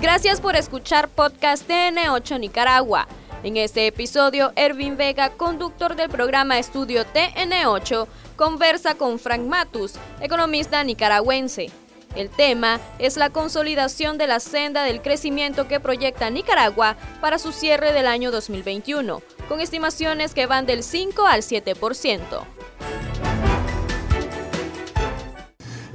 Gracias 0.00 0.42
por 0.42 0.56
escuchar 0.56 1.08
podcast 1.08 1.68
TN8 1.68 2.38
Nicaragua. 2.38 3.08
En 3.42 3.56
este 3.56 3.86
episodio, 3.86 4.52
Ervin 4.54 4.98
Vega, 4.98 5.30
conductor 5.30 5.96
del 5.96 6.10
programa 6.10 6.58
Estudio 6.58 7.04
TN8, 7.06 8.06
conversa 8.36 8.96
con 8.96 9.18
Frank 9.18 9.42
Matus, 9.42 9.94
economista 10.20 10.84
nicaragüense. 10.84 11.70
El 12.14 12.28
tema 12.28 12.78
es 12.98 13.16
la 13.16 13.30
consolidación 13.30 14.18
de 14.18 14.26
la 14.26 14.38
senda 14.40 14.84
del 14.84 15.00
crecimiento 15.00 15.66
que 15.66 15.80
proyecta 15.80 16.28
Nicaragua 16.28 16.96
para 17.22 17.38
su 17.38 17.52
cierre 17.52 17.92
del 17.92 18.06
año 18.06 18.30
2021, 18.30 19.22
con 19.48 19.60
estimaciones 19.60 20.34
que 20.34 20.46
van 20.46 20.66
del 20.66 20.82
5 20.82 21.26
al 21.26 21.40
7%. 21.40 22.44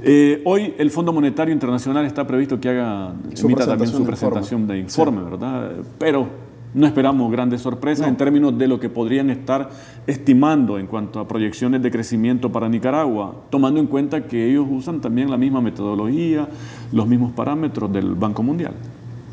Eh, 0.04 0.42
hoy 0.44 0.74
el 0.78 0.90
Fondo 0.90 1.12
Monetario 1.12 1.54
Internacional 1.54 2.04
está 2.04 2.26
previsto 2.26 2.58
que 2.58 2.68
haga, 2.68 3.14
emita 3.40 3.66
también 3.66 3.90
su 3.90 4.04
presentación 4.04 4.66
de 4.66 4.78
informe, 4.78 5.22
¿verdad? 5.22 5.70
Pero 5.98 6.26
no 6.74 6.86
esperamos 6.86 7.30
grandes 7.30 7.60
sorpresas 7.60 8.08
en 8.08 8.16
términos 8.16 8.58
de 8.58 8.66
lo 8.66 8.80
que 8.80 8.88
podrían 8.88 9.30
estar 9.30 9.70
estimando 10.08 10.78
en 10.78 10.88
cuanto 10.88 11.20
a 11.20 11.28
proyecciones 11.28 11.82
de 11.82 11.90
crecimiento 11.92 12.50
para 12.50 12.68
Nicaragua, 12.68 13.42
tomando 13.50 13.78
en 13.78 13.86
cuenta 13.86 14.26
que 14.26 14.50
ellos 14.50 14.66
usan 14.68 15.00
también 15.00 15.30
la 15.30 15.36
misma 15.36 15.60
metodología, 15.60 16.48
los 16.90 17.06
mismos 17.06 17.32
parámetros 17.32 17.92
del 17.92 18.16
Banco 18.16 18.42
Mundial. 18.42 18.74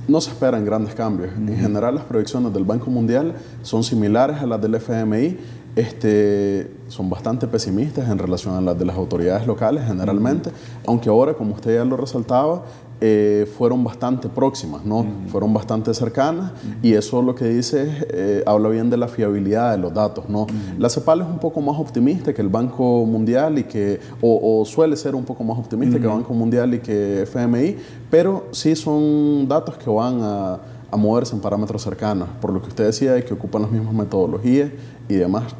No 0.07 0.21
se 0.21 0.31
esperan 0.31 0.65
grandes 0.65 0.95
cambios. 0.95 1.31
En 1.38 1.55
general, 1.55 1.95
las 1.95 2.03
proyecciones 2.03 2.51
del 2.51 2.63
Banco 2.63 2.89
Mundial 2.91 3.35
son 3.61 3.83
similares 3.83 4.38
a 4.38 4.47
las 4.47 4.59
del 4.61 4.75
FMI 4.75 5.38
este, 5.75 6.71
son 6.87 7.09
bastante 7.09 7.47
pesimistas 7.47 8.09
en 8.09 8.17
relación 8.17 8.55
a 8.55 8.61
las 8.61 8.77
de 8.77 8.85
las 8.85 8.95
autoridades 8.95 9.45
locales 9.47 9.85
generalmente, 9.85 10.51
aunque 10.85 11.09
ahora, 11.09 11.33
como 11.33 11.53
usted 11.53 11.75
ya 11.75 11.85
lo 11.85 11.97
resaltaba, 11.97 12.63
eh, 13.01 13.49
fueron 13.57 13.81
bastante 13.81 14.27
próximas, 14.27 14.83
¿no? 14.83 15.05
Fueron 15.29 15.53
bastante 15.53 15.93
cercanas 15.93 16.52
y 16.83 16.95
eso 16.95 17.21
lo 17.21 17.33
que 17.33 17.45
dice 17.45 17.88
eh, 18.09 18.44
habla 18.45 18.67
bien 18.67 18.89
de 18.89 18.97
la 18.97 19.07
fiabilidad 19.07 19.71
de 19.71 19.77
los 19.77 19.94
datos, 19.94 20.27
¿no? 20.27 20.47
La 20.77 20.89
CEPAL 20.89 21.21
es 21.21 21.27
un 21.27 21.39
poco 21.39 21.61
más 21.61 21.79
optimista 21.79 22.33
que 22.33 22.41
el 22.41 22.49
Banco 22.49 23.05
Mundial 23.05 23.57
y 23.57 23.63
que, 23.63 24.01
o, 24.22 24.66
suele 24.66 24.97
ser 24.97 25.16
un 25.16 25.23
poco 25.23 25.45
más 25.45 25.57
optimista 25.57 25.97
que 25.97 26.03
el 26.03 26.11
Banco 26.11 26.33
Mundial 26.33 26.73
y 26.73 26.79
que 26.79 27.22
FMI, 27.22 27.77
pero 28.11 28.47
sí 28.51 28.75
son 28.75 29.47
datos 29.47 29.77
que 29.77 29.89
van 29.89 30.19
a, 30.22 30.59
a 30.91 30.97
moverse 30.97 31.35
en 31.35 31.41
parámetros 31.41 31.81
cercanos, 31.81 32.27
por 32.41 32.51
lo 32.51 32.61
que 32.61 32.67
usted 32.67 32.85
decía 32.85 33.13
de 33.13 33.23
que 33.23 33.33
ocupan 33.33 33.61
las 33.61 33.72
mismas 33.72 33.94
metodologías 33.94 34.72
y 35.09 35.15
demás. 35.15 35.53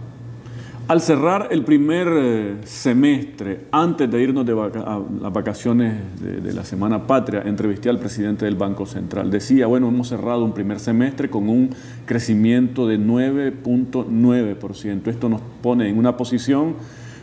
Al 0.90 1.00
cerrar 1.02 1.48
el 1.52 1.64
primer 1.64 2.08
eh, 2.12 2.58
semestre, 2.64 3.66
antes 3.72 4.10
de 4.10 4.24
irnos 4.24 4.44
de 4.44 4.54
a 4.54 5.00
las 5.22 5.32
vacaciones 5.32 5.94
de, 6.20 6.52
la 6.52 6.66
Semana 6.66 7.06
Patria, 7.06 7.44
entrevisté 7.46 7.90
al 7.90 8.00
presidente 8.00 8.46
del 8.46 8.56
Banco 8.56 8.88
Central. 8.88 9.30
Decía, 9.30 9.68
bueno, 9.68 9.90
hemos 9.90 10.08
cerrado 10.08 10.44
un 10.44 10.52
primer 10.52 10.80
semestre 10.80 11.30
con 11.30 11.48
un 11.48 11.76
crecimiento 12.08 12.88
de 12.88 12.98
9.9%. 12.98 15.08
Esto 15.10 15.30
nos 15.30 15.42
pone 15.62 15.90
en 15.90 16.00
una 16.00 16.18
posición 16.18 16.74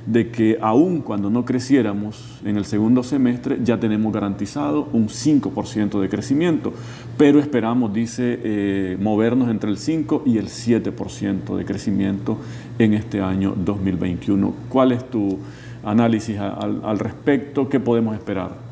de 0.06 0.30
que 0.30 0.58
aún 0.60 1.00
cuando 1.00 1.30
no 1.30 1.44
creciéramos 1.44 2.40
en 2.44 2.56
el 2.56 2.64
segundo 2.64 3.02
semestre, 3.02 3.58
ya 3.62 3.78
tenemos 3.78 4.12
garantizado 4.12 4.88
un 4.92 5.08
5% 5.08 6.00
de 6.00 6.08
crecimiento, 6.08 6.72
pero 7.18 7.40
esperamos, 7.40 7.92
dice, 7.92 8.38
eh, 8.42 8.96
movernos 9.00 9.50
entre 9.50 9.70
el 9.70 9.78
5 9.78 10.22
y 10.24 10.38
el 10.38 10.46
7% 10.46 11.56
de 11.56 11.64
crecimiento 11.64 12.38
en 12.78 12.94
este 12.94 13.20
año 13.20 13.54
2021. 13.56 14.54
¿Cuál 14.68 14.92
es 14.92 15.10
tu 15.10 15.38
análisis 15.84 16.38
al, 16.38 16.80
al 16.84 16.98
respecto? 16.98 17.68
¿Qué 17.68 17.80
podemos 17.80 18.14
esperar? 18.14 18.66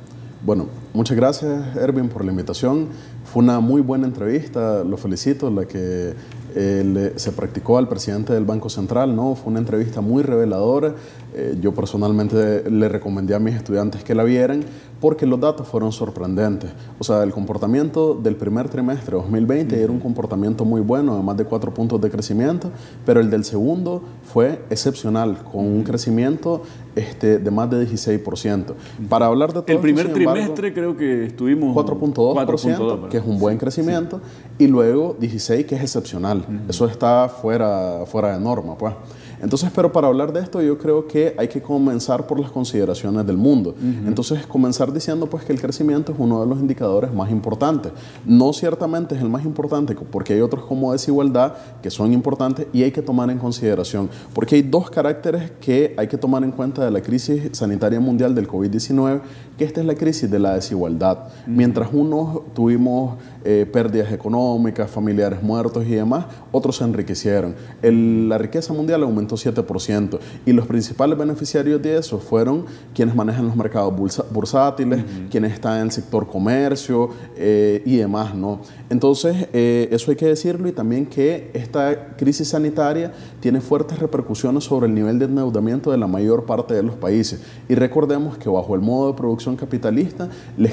Bueno, 0.44 0.68
muchas 0.92 1.16
gracias, 1.16 1.74
Erwin, 1.74 2.08
por 2.08 2.22
la 2.24 2.30
invitación. 2.30 2.88
Fue 3.24 3.42
una 3.42 3.60
muy 3.60 3.80
buena 3.80 4.06
entrevista, 4.06 4.84
lo 4.84 4.98
felicito, 4.98 5.50
la 5.50 5.64
que 5.64 6.12
eh, 6.55 7.12
se 7.16 7.33
practicó 7.33 7.78
al 7.78 7.88
presidente 7.88 8.33
del 8.33 8.44
Banco 8.44 8.69
Central, 8.69 9.14
¿no? 9.17 9.34
Fue 9.34 9.51
una 9.51 9.58
entrevista 9.58 10.01
muy 10.01 10.23
reveladora. 10.23 10.95
Eh, 11.34 11.56
yo 11.61 11.73
personalmente 11.74 12.70
le 12.70 12.89
recomendé 12.89 13.34
a 13.34 13.40
mis 13.40 13.55
estudiantes 13.56 14.05
que 14.05 14.14
la 14.14 14.24
vieran 14.24 14.64
porque 15.05 15.27
los 15.27 15.39
datos 15.39 15.69
fueron 15.69 15.92
sorprendentes. 15.92 16.70
O 16.98 17.05
sea, 17.05 17.23
el 17.25 17.31
comportamiento 17.31 18.15
del 18.15 18.37
primer 18.37 18.70
trimestre 18.70 19.15
de 19.15 19.23
2020 19.23 19.83
era 19.83 19.92
un 19.92 20.01
comportamiento 20.01 20.65
muy 20.65 20.81
bueno, 20.81 21.15
de 21.15 21.23
más 21.23 21.37
de 21.37 21.45
cuatro 21.45 21.75
puntos 21.75 22.01
de 22.01 22.09
crecimiento, 22.09 22.70
pero 23.05 23.20
el 23.20 23.29
del 23.29 23.45
segundo 23.45 24.03
fue 24.23 24.63
excepcional, 24.70 25.37
con 25.53 25.67
un 25.67 25.83
crecimiento 25.83 26.63
este, 26.97 27.39
de 27.39 27.51
más 27.51 27.69
de 27.69 27.87
16%. 27.87 28.73
Para 29.11 29.27
hablar 29.27 29.53
de 29.53 29.61
todo 29.61 29.67
El 29.67 29.79
primer 29.79 30.11
trimestre 30.11 30.73
creo 30.73 30.97
que 30.97 31.27
estuvimos 31.27 31.77
4.2%, 31.77 33.09
que 33.09 33.19
es 33.19 33.25
un 33.27 33.39
buen 33.39 33.59
crecimiento, 33.59 34.23
y 34.57 34.69
luego 34.69 35.17
16, 35.21 35.67
que 35.67 35.75
es 35.75 35.83
excepcional. 35.83 36.47
Eso 36.67 36.86
está 36.86 37.29
fuera, 37.29 38.07
fuera 38.07 38.33
de 38.33 38.42
norma, 38.42 38.79
pues. 38.79 38.95
Entonces, 39.44 39.70
pero 39.74 39.92
para 39.92 40.08
hablar 40.08 40.32
de 40.32 40.40
esto 40.40 40.62
yo 40.62 40.78
creo 40.78 41.06
que 41.06 41.34
hay 41.36 41.48
que 41.48 41.60
comenzar 41.60 42.27
por 42.27 42.40
las 42.40 42.50
consideraciones 42.50 43.27
del 43.27 43.36
mundo. 43.36 43.74
Entonces, 44.06 44.46
comenzar 44.46 44.90
diciendo 44.90 45.27
pues 45.27 45.44
que 45.44 45.52
el 45.52 45.60
crecimiento 45.60 46.12
es 46.12 46.18
uno 46.18 46.40
de 46.40 46.46
los 46.46 46.58
indicadores 46.58 47.12
más 47.12 47.30
importantes. 47.30 47.92
No 48.24 48.55
ciertamente 48.55 49.14
es 49.14 49.20
el 49.20 49.28
más 49.28 49.44
importante 49.44 49.94
porque 49.94 50.32
hay 50.32 50.40
otros 50.40 50.64
como 50.64 50.92
desigualdad 50.92 51.55
que 51.82 51.90
son 51.90 52.14
importantes 52.14 52.66
y 52.72 52.82
hay 52.82 52.90
que 52.90 53.02
tomar 53.02 53.28
en 53.30 53.38
consideración. 53.38 54.08
Porque 54.32 54.56
hay 54.56 54.62
dos 54.62 54.90
caracteres 54.90 55.52
que 55.61 55.94
hay 55.98 56.08
que 56.08 56.16
tomar 56.16 56.42
en 56.42 56.50
cuenta 56.50 56.82
de 56.82 56.90
la 56.90 57.02
crisis 57.02 57.50
sanitaria 57.52 58.00
mundial 58.00 58.34
del 58.34 58.48
COVID-19, 58.48 59.20
que 59.58 59.64
esta 59.64 59.80
es 59.80 59.86
la 59.86 59.94
crisis 59.94 60.30
de 60.30 60.38
la 60.38 60.55
desigualdad. 60.55 61.18
Mientras 61.46 61.90
unos 61.92 62.40
tuvimos 62.55 63.16
eh, 63.46 63.66
pérdidas 63.70 64.10
económicas, 64.10 64.90
familiares 64.90 65.42
muertos 65.42 65.84
y 65.86 65.90
demás, 65.90 66.24
otros 66.50 66.77
se 66.77 66.84
enriquecieron. 66.84 67.55
la 67.82 68.38
riqueza 68.38 68.72
mundial 68.72 69.02
aumentó 69.02 69.36
7% 69.36 70.18
y 70.46 70.52
los 70.52 70.66
principales 70.66 71.18
beneficiarios 71.18 71.82
de 71.82 71.98
eso 71.98 72.18
fueron 72.18 72.64
quienes 72.94 73.14
manejan 73.14 73.46
los 73.46 73.55
mercados 73.55 73.92
bursátiles, 74.30 75.05
quienes 75.30 75.52
están 75.52 75.77
en 75.77 75.82
el 75.82 75.90
sector 75.90 76.27
comercio 76.27 77.10
eh, 77.36 77.82
y 77.84 77.96
demás, 77.96 78.34
¿no? 78.34 78.60
Entonces, 78.88 79.48
eh, 79.52 79.88
eso 79.90 80.11
hay 80.11 80.16
que 80.16 80.26
decirlo 80.26 80.66
y 80.66 80.72
también 80.72 81.05
que 81.05 81.50
esta 81.52 82.16
crisis 82.16 82.48
sanitaria 82.48 83.12
tiene 83.40 83.61
fuertes 83.61 83.98
repercusiones 83.98 84.64
sobre 84.64 84.86
el 84.86 84.94
nivel 84.94 85.18
de 85.18 85.26
endeudamiento 85.26 85.90
de 85.90 85.98
la 85.98 86.06
mayor 86.06 86.46
parte 86.46 86.72
de 86.72 86.82
los 86.82 86.94
países. 86.94 87.42
Y 87.68 87.74
recordemos 87.74 88.38
que 88.38 88.48
bajo 88.48 88.74
el 88.74 88.80
modo 88.80 89.12
de 89.12 89.18
producción 89.18 89.56
capitalista, 89.56 90.30
la, 90.56 90.70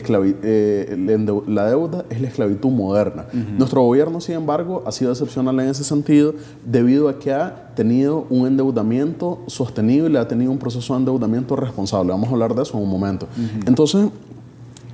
la 1.48 1.66
deuda 1.66 2.06
es 2.10 2.22
la 2.22 2.28
esclavitud 2.28 2.61
moderna. 2.70 3.26
Nuestro 3.58 3.82
gobierno, 3.82 4.22
sin 4.22 4.36
embargo, 4.36 4.84
ha 4.86 4.92
sido 4.92 5.12
excepcional 5.12 5.60
en 5.60 5.70
ese 5.70 5.84
sentido 5.84 6.34
debido 6.66 7.10
a 7.10 7.18
que 7.20 7.34
ha 7.34 7.74
tenido 7.76 8.26
un 8.30 8.48
endeudamiento 8.48 9.40
sostenible, 9.48 10.20
ha 10.20 10.28
tenido 10.28 10.52
un 10.52 10.58
proceso 10.58 10.94
de 10.94 11.00
endeudamiento 11.00 11.56
responsable. 11.56 12.12
Vamos 12.12 12.30
a 12.30 12.34
hablar 12.34 12.54
de 12.54 12.64
eso 12.64 12.78
en 12.78 12.84
un 12.84 12.90
momento. 12.90 13.28
Entonces, 13.66 14.08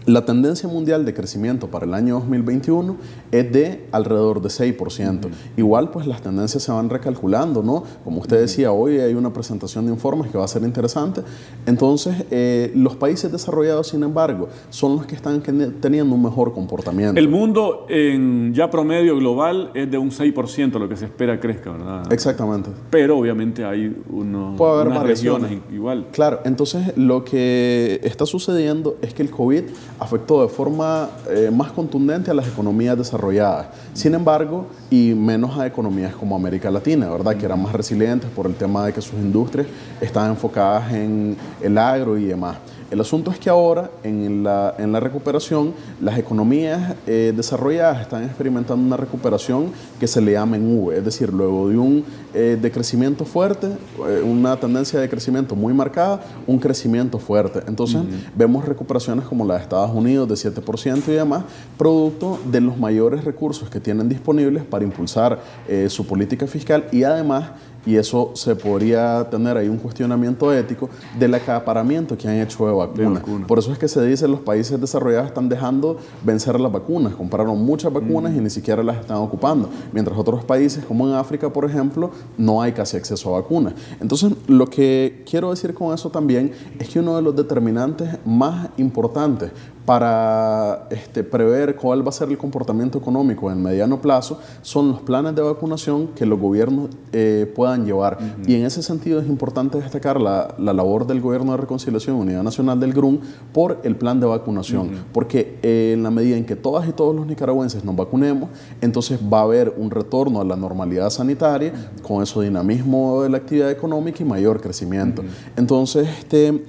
la 0.07 0.23
tendencia 0.23 0.69
mundial 0.69 1.03
de 1.03 1.13
crecimiento 1.13 1.68
para 1.68 1.85
el 1.85 1.94
año 1.94 2.16
2021 2.16 2.95
es 3.29 3.51
de 3.51 3.85
alrededor 3.91 4.41
de 4.41 4.47
6%. 4.47 5.28
Igual, 5.57 5.91
pues 5.91 6.07
las 6.07 6.22
tendencias 6.22 6.63
se 6.63 6.72
van 6.72 6.90
recalculando, 6.90 7.62
¿no? 7.62 7.84
Como 8.06 8.22
usted 8.22 8.40
decía, 8.40 8.72
hoy 8.72 9.00
hay 9.00 9.13
una 9.16 9.34
presentación 9.34 9.85
de 9.85 9.91
informes 9.91 10.31
que 10.31 10.38
va 10.38 10.45
a 10.45 10.47
ser 10.47 10.63
interesante. 10.63 11.22
Entonces, 11.66 12.25
eh, 12.31 12.72
los 12.73 12.95
países 12.95 13.29
desarrollados, 13.34 13.90
sin 13.90 14.01
embargo, 14.01 14.47
son 14.69 14.95
los 14.95 15.06
que 15.06 15.13
están 15.13 15.41
teniendo 15.41 16.16
un 16.16 16.24
mejor 16.24 16.53
comportamiento. 16.53 17.19
El 17.19 17.28
mundo 17.28 17.85
en 17.89 18.53
ya 18.53 18.69
promedio 18.69 19.18
global 19.18 19.72
es 19.74 19.91
de 19.91 19.97
un 19.97 20.12
6% 20.12 20.79
lo 20.79 20.88
que 20.88 20.95
se 20.95 21.03
espera 21.03 21.38
crezca, 21.38 21.72
¿verdad? 21.72 22.13
Exactamente. 22.13 22.69
Pero 22.89 23.18
obviamente 23.18 23.66
hay 23.66 23.94
unos, 24.09 24.57
Puede 24.57 24.72
haber 24.72 24.88
unas 24.88 25.03
regiones 25.03 25.59
igual. 25.69 26.07
Claro, 26.13 26.39
entonces 26.45 26.95
lo 26.95 27.25
que 27.25 28.00
está 28.03 28.25
sucediendo 28.25 28.95
es 29.01 29.13
que 29.13 29.22
el 29.22 29.31
COVID 29.31 29.63
afectó 30.00 30.41
de 30.41 30.47
forma 30.47 31.10
eh, 31.30 31.51
más 31.51 31.71
contundente 31.71 32.31
a 32.31 32.33
las 32.33 32.48
economías 32.48 32.98
desarrolladas. 32.98 33.68
Sin 33.94 34.13
embargo, 34.13 34.68
y 34.89 35.13
menos 35.13 35.57
a 35.57 35.66
economías 35.66 36.13
como 36.16 36.36
América 36.36 36.69
Latina, 36.69 37.10
¿verdad? 37.10 37.36
Que 37.36 37.45
eran 37.45 37.62
más 37.62 37.74
resilientes 37.74 38.30
por 38.30 38.45
el 38.45 38.56
tema 38.56 38.86
de 38.86 38.94
que 38.94 39.01
sus 39.01 39.16
industrias 39.16 39.68
estaban 40.00 40.31
enfocadas 40.31 40.94
en 40.94 41.36
el 41.62 41.77
agro 41.77 42.18
y 42.18 42.25
demás. 42.25 42.57
El 42.89 43.01
asunto 43.01 43.31
es 43.31 43.38
que 43.38 43.50
ahora, 43.50 43.92
en 44.04 44.44
la, 44.44 44.74
en 44.78 44.94
la 44.94 45.01
recuperación, 45.01 45.74
las 46.00 46.18
economías 46.18 46.95
eh, 47.06 47.34
desarrolladas 47.36 48.01
están 48.01 48.24
experimentando 48.24 48.81
una 48.81 48.95
recuperación 48.95 49.72
que 50.00 50.07
se 50.07 50.22
le 50.22 50.31
llama 50.31 50.56
en 50.56 50.80
V, 50.80 50.98
es 50.98 51.04
decir, 51.04 51.34
luego 51.34 51.68
de 51.68 51.78
un 51.78 52.06
eh, 52.34 52.57
decrecimiento 52.62 53.25
fuerte, 53.25 53.68
eh, 53.68 54.22
una 54.24 54.56
tendencia 54.57 55.01
de 55.01 55.10
crecimiento 55.10 55.54
muy 55.54 55.74
marcada, 55.74 56.22
un 56.45 56.60
crecimiento 56.60 57.19
fuerte. 57.19 57.62
Entonces, 57.68 58.01
vemos 58.36 58.63
recuperaciones 58.63 59.25
como 59.25 59.45
la 59.45 59.56
de 59.56 59.63
Estados 59.63 59.92
Unidos 59.94 60.30
de 60.30 60.36
7% 60.36 61.10
y 61.10 61.12
demás, 61.12 61.44
producto 61.78 62.40
de 62.50 62.62
los 62.62 62.78
mayores 62.78 63.25
recursos 63.25 63.69
que 63.69 63.81
tienen 63.81 64.07
disponibles 64.07 64.63
para 64.63 64.86
impulsar 64.86 65.42
su 65.90 66.06
política 66.06 66.48
fiscal 66.48 66.86
y 66.92 67.04
además 67.04 67.50
y 67.88 67.95
eso 67.95 68.31
se 68.34 68.54
podría 68.54 69.30
tener 69.30 69.56
ahí 69.56 69.69
un 69.69 69.78
cuestionamiento 69.78 70.51
ético 70.54 70.89
del 71.18 71.34
acaparamiento 71.34 72.18
que 72.18 72.28
han 72.28 72.36
hecho 72.36 72.68
de 72.68 72.74
vacunas. 72.74 73.24
Por 73.48 73.60
eso 73.60 73.72
es 73.72 73.80
que 73.80 73.88
se 73.88 74.06
dice 74.06 74.28
los 74.28 74.42
países 74.42 74.80
desarrollados 74.80 75.28
están 75.28 75.48
dejando 75.48 75.98
vencer 76.22 76.60
las 76.60 76.69
vacunas, 76.69 77.16
compraron 77.16 77.63
muchas 77.63 77.94
vacunas 77.94 78.36
y 78.36 78.42
ni 78.42 78.50
siquiera 78.50 78.84
las 78.84 78.98
están 78.98 79.18
ocupando, 79.18 79.69
mientras 79.94 80.18
otros 80.18 80.44
países 80.44 80.84
como 80.84 81.07
en 81.07 81.13
África, 81.13 81.51
por 81.51 81.63
ejemplo, 81.63 82.12
no 82.38 82.62
hay 82.62 82.74
casi 82.74 82.98
acceso 82.98 83.34
a 83.34 83.39
vacunas. 83.39 83.74
Entonces, 84.01 84.33
lo 84.48 84.68
que 84.68 85.24
quiero 85.30 85.51
decir 85.51 85.74
con 85.74 85.94
eso 85.94 86.10
también 86.10 86.51
es 86.80 86.90
que 86.90 87.00
uno 87.00 87.16
de 87.16 87.22
los 87.22 87.38
determinantes 87.38 88.18
más 88.25 88.68
importantes 88.75 89.51
para 89.88 90.86
este, 90.89 91.24
prever 91.24 91.78
cuál 91.78 92.06
va 92.06 92.10
a 92.10 92.12
ser 92.12 92.28
el 92.28 92.38
comportamiento 92.38 92.98
económico 92.98 93.50
en 93.50 93.63
mediano 93.63 94.01
plazo 94.01 94.38
son 94.62 94.89
los 94.89 95.00
planes 95.00 95.34
de 95.34 95.42
vacunación 95.42 96.07
que 96.07 96.25
los 96.25 96.38
gobiernos 96.38 96.89
eh, 97.13 97.50
puedan 97.56 97.86
llevar. 97.86 98.18
Y 98.45 98.56
en 98.56 98.66
ese 98.66 98.84
sentido 98.84 99.22
es 99.22 99.28
importante 99.28 99.78
destacar 99.78 100.19
la, 100.19 100.54
labor 100.60 101.07
del 101.07 101.22
Gobierno 101.22 101.54
de 101.54 101.60
Reconciliación 101.60 102.18
Unidad 102.18 102.44
Nacional 102.44 102.81
del 102.81 102.92
GRUN 102.92 103.22
por 103.54 103.80
el 103.86 103.95
plan 103.95 104.19
de 104.19 104.25
vacunación, 104.25 104.89
porque 105.13 105.57
eh, 105.63 105.94
en 105.94 106.04
la 106.04 106.12
medida 106.12 106.36
en 106.36 106.45
que 106.45 106.57
todas 106.57 106.86
y 106.90 106.92
todos 106.92 107.16
los 107.16 107.25
nicaragüenses 107.25 107.86
nos 107.86 107.95
vacunemos, 107.95 108.50
entonces 108.81 109.18
va 109.22 109.40
a 109.40 109.44
haber 109.44 109.74
un 109.78 109.90
retorno 109.90 110.42
a 110.42 110.44
la 110.44 110.57
normalidad 110.57 111.10
sanitaria, 111.12 111.72
con 112.01 112.22
eso 112.22 112.42
dinamismo 112.42 113.22
de 113.22 113.30
la 113.30 113.38
actividad 113.38 113.72
económica 113.72 114.22
y 114.22 114.25
mayor 114.25 114.60
crecimiento. 114.60 115.24
Entonces, 115.56 116.10
este, 116.10 116.62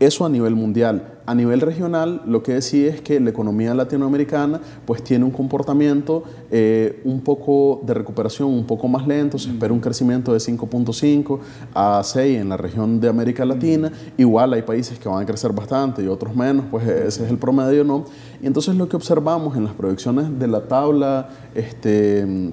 eso 0.00 0.24
a 0.24 0.28
nivel 0.28 0.54
mundial. 0.54 1.14
A 1.26 1.34
nivel 1.34 1.60
regional, 1.60 2.22
lo 2.24 2.42
que 2.42 2.54
decía 2.54 2.88
es 2.88 3.02
que 3.02 3.20
la 3.20 3.28
economía 3.30 3.74
latinoamericana 3.74 4.60
pues 4.86 5.02
tiene 5.04 5.24
un 5.24 5.30
comportamiento 5.30 6.24
eh, 6.50 7.02
un 7.04 7.20
poco 7.20 7.82
de 7.84 7.92
recuperación 7.92 8.48
un 8.48 8.64
poco 8.64 8.88
más 8.88 9.06
lento, 9.06 9.38
se 9.38 9.50
espera 9.50 9.72
un 9.74 9.80
crecimiento 9.80 10.32
de 10.32 10.38
5.5 10.38 11.38
a 11.74 12.00
6 12.02 12.40
en 12.40 12.48
la 12.48 12.56
región 12.56 12.98
de 12.98 13.08
América 13.08 13.44
Latina, 13.44 13.92
igual 14.16 14.54
hay 14.54 14.62
países 14.62 14.98
que 14.98 15.08
van 15.08 15.22
a 15.22 15.26
crecer 15.26 15.52
bastante 15.52 16.02
y 16.02 16.06
otros 16.06 16.34
menos, 16.34 16.64
pues 16.70 16.86
ese 16.88 17.24
es 17.24 17.30
el 17.30 17.36
promedio, 17.36 17.84
¿no? 17.84 18.04
Y 18.40 18.46
entonces 18.46 18.74
lo 18.76 18.88
que 18.88 18.96
observamos 18.96 19.54
en 19.56 19.64
las 19.64 19.74
proyecciones 19.74 20.38
de 20.38 20.46
la 20.46 20.62
tabla, 20.62 21.28
este, 21.54 22.52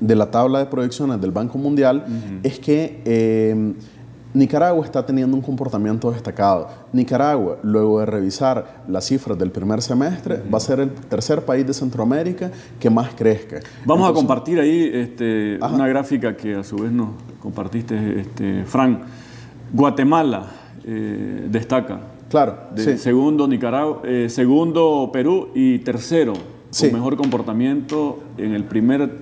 de 0.00 0.14
la 0.14 0.30
tabla 0.30 0.58
de 0.58 0.66
proyecciones 0.66 1.20
del 1.20 1.30
Banco 1.30 1.56
Mundial 1.56 2.04
es 2.42 2.58
que... 2.58 3.00
Eh, 3.06 3.74
Nicaragua 4.34 4.84
está 4.84 5.06
teniendo 5.06 5.36
un 5.36 5.42
comportamiento 5.42 6.10
destacado. 6.10 6.68
Nicaragua, 6.92 7.58
luego 7.62 8.00
de 8.00 8.06
revisar 8.06 8.82
las 8.88 9.06
cifras 9.06 9.38
del 9.38 9.52
primer 9.52 9.80
semestre, 9.80 10.42
va 10.52 10.58
a 10.58 10.60
ser 10.60 10.80
el 10.80 10.90
tercer 10.90 11.44
país 11.44 11.64
de 11.64 11.72
Centroamérica 11.72 12.50
que 12.80 12.90
más 12.90 13.14
crezca. 13.14 13.60
Vamos 13.84 14.10
a 14.10 14.12
compartir 14.12 14.58
ahí 14.58 14.90
este, 14.92 15.56
una 15.62 15.86
gráfica 15.86 16.36
que 16.36 16.56
a 16.56 16.64
su 16.64 16.76
vez 16.76 16.90
nos 16.90 17.10
compartiste, 17.40 18.20
este, 18.20 18.64
Frank. 18.64 19.02
Guatemala 19.72 20.46
eh, 20.84 21.46
destaca. 21.48 22.00
Claro. 22.28 22.56
Segundo 22.96 23.46
Nicaragua, 23.46 24.00
eh, 24.04 24.28
segundo 24.28 25.10
Perú 25.12 25.50
y 25.54 25.78
tercero 25.78 26.32
con 26.76 26.92
mejor 26.92 27.16
comportamiento 27.16 28.20
en 28.36 28.52
el 28.52 28.64
primer 28.64 29.18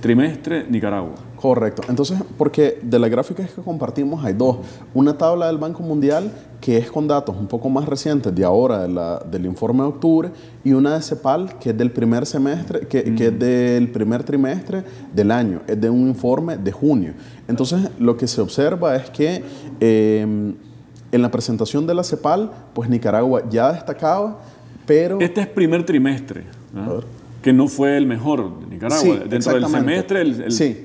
trimestre 0.00 0.66
Nicaragua. 0.68 1.14
Correcto. 1.44 1.82
Entonces, 1.90 2.18
porque 2.38 2.78
de 2.80 2.98
las 2.98 3.10
gráficas 3.10 3.50
que 3.50 3.60
compartimos 3.60 4.24
hay 4.24 4.32
dos. 4.32 4.56
Una 4.94 5.18
tabla 5.18 5.48
del 5.48 5.58
Banco 5.58 5.82
Mundial 5.82 6.32
que 6.58 6.78
es 6.78 6.90
con 6.90 7.06
datos 7.06 7.36
un 7.38 7.48
poco 7.48 7.68
más 7.68 7.84
recientes 7.84 8.34
de 8.34 8.42
ahora, 8.46 8.86
del 9.26 9.44
informe 9.44 9.82
de 9.82 9.88
octubre, 9.88 10.30
y 10.64 10.72
una 10.72 10.94
de 10.94 11.02
CEPAL 11.02 11.58
que 11.58 11.68
es 11.68 11.76
del 11.76 11.90
primer 11.90 12.24
semestre, 12.24 12.88
que, 12.88 13.00
es 13.00 13.38
del 13.38 13.90
primer 13.90 14.24
trimestre 14.24 14.84
del 15.12 15.30
año, 15.30 15.60
es 15.66 15.78
de 15.78 15.90
un 15.90 16.08
informe 16.08 16.56
de 16.56 16.72
junio. 16.72 17.12
Entonces, 17.46 17.90
lo 17.98 18.16
que 18.16 18.26
se 18.26 18.40
observa 18.40 18.96
es 18.96 19.10
que 19.10 19.44
em, 19.80 20.54
en 21.12 21.20
la 21.20 21.30
presentación 21.30 21.86
de 21.86 21.92
la 21.92 22.04
CEPAL, 22.04 22.52
pues 22.72 22.88
Nicaragua 22.88 23.42
ya 23.50 23.70
destacaba, 23.70 24.40
pero... 24.86 25.20
Este 25.20 25.42
es 25.42 25.46
primer 25.48 25.84
trimestre, 25.84 26.44
que 27.42 27.52
no 27.52 27.68
fue 27.68 27.98
el 27.98 28.06
mejor 28.06 28.60
de 28.60 28.66
Nicaragua. 28.68 29.16
Dentro 29.28 29.52
del 29.52 29.66
semestre, 29.66 30.22
el, 30.22 30.50
sí 30.50 30.83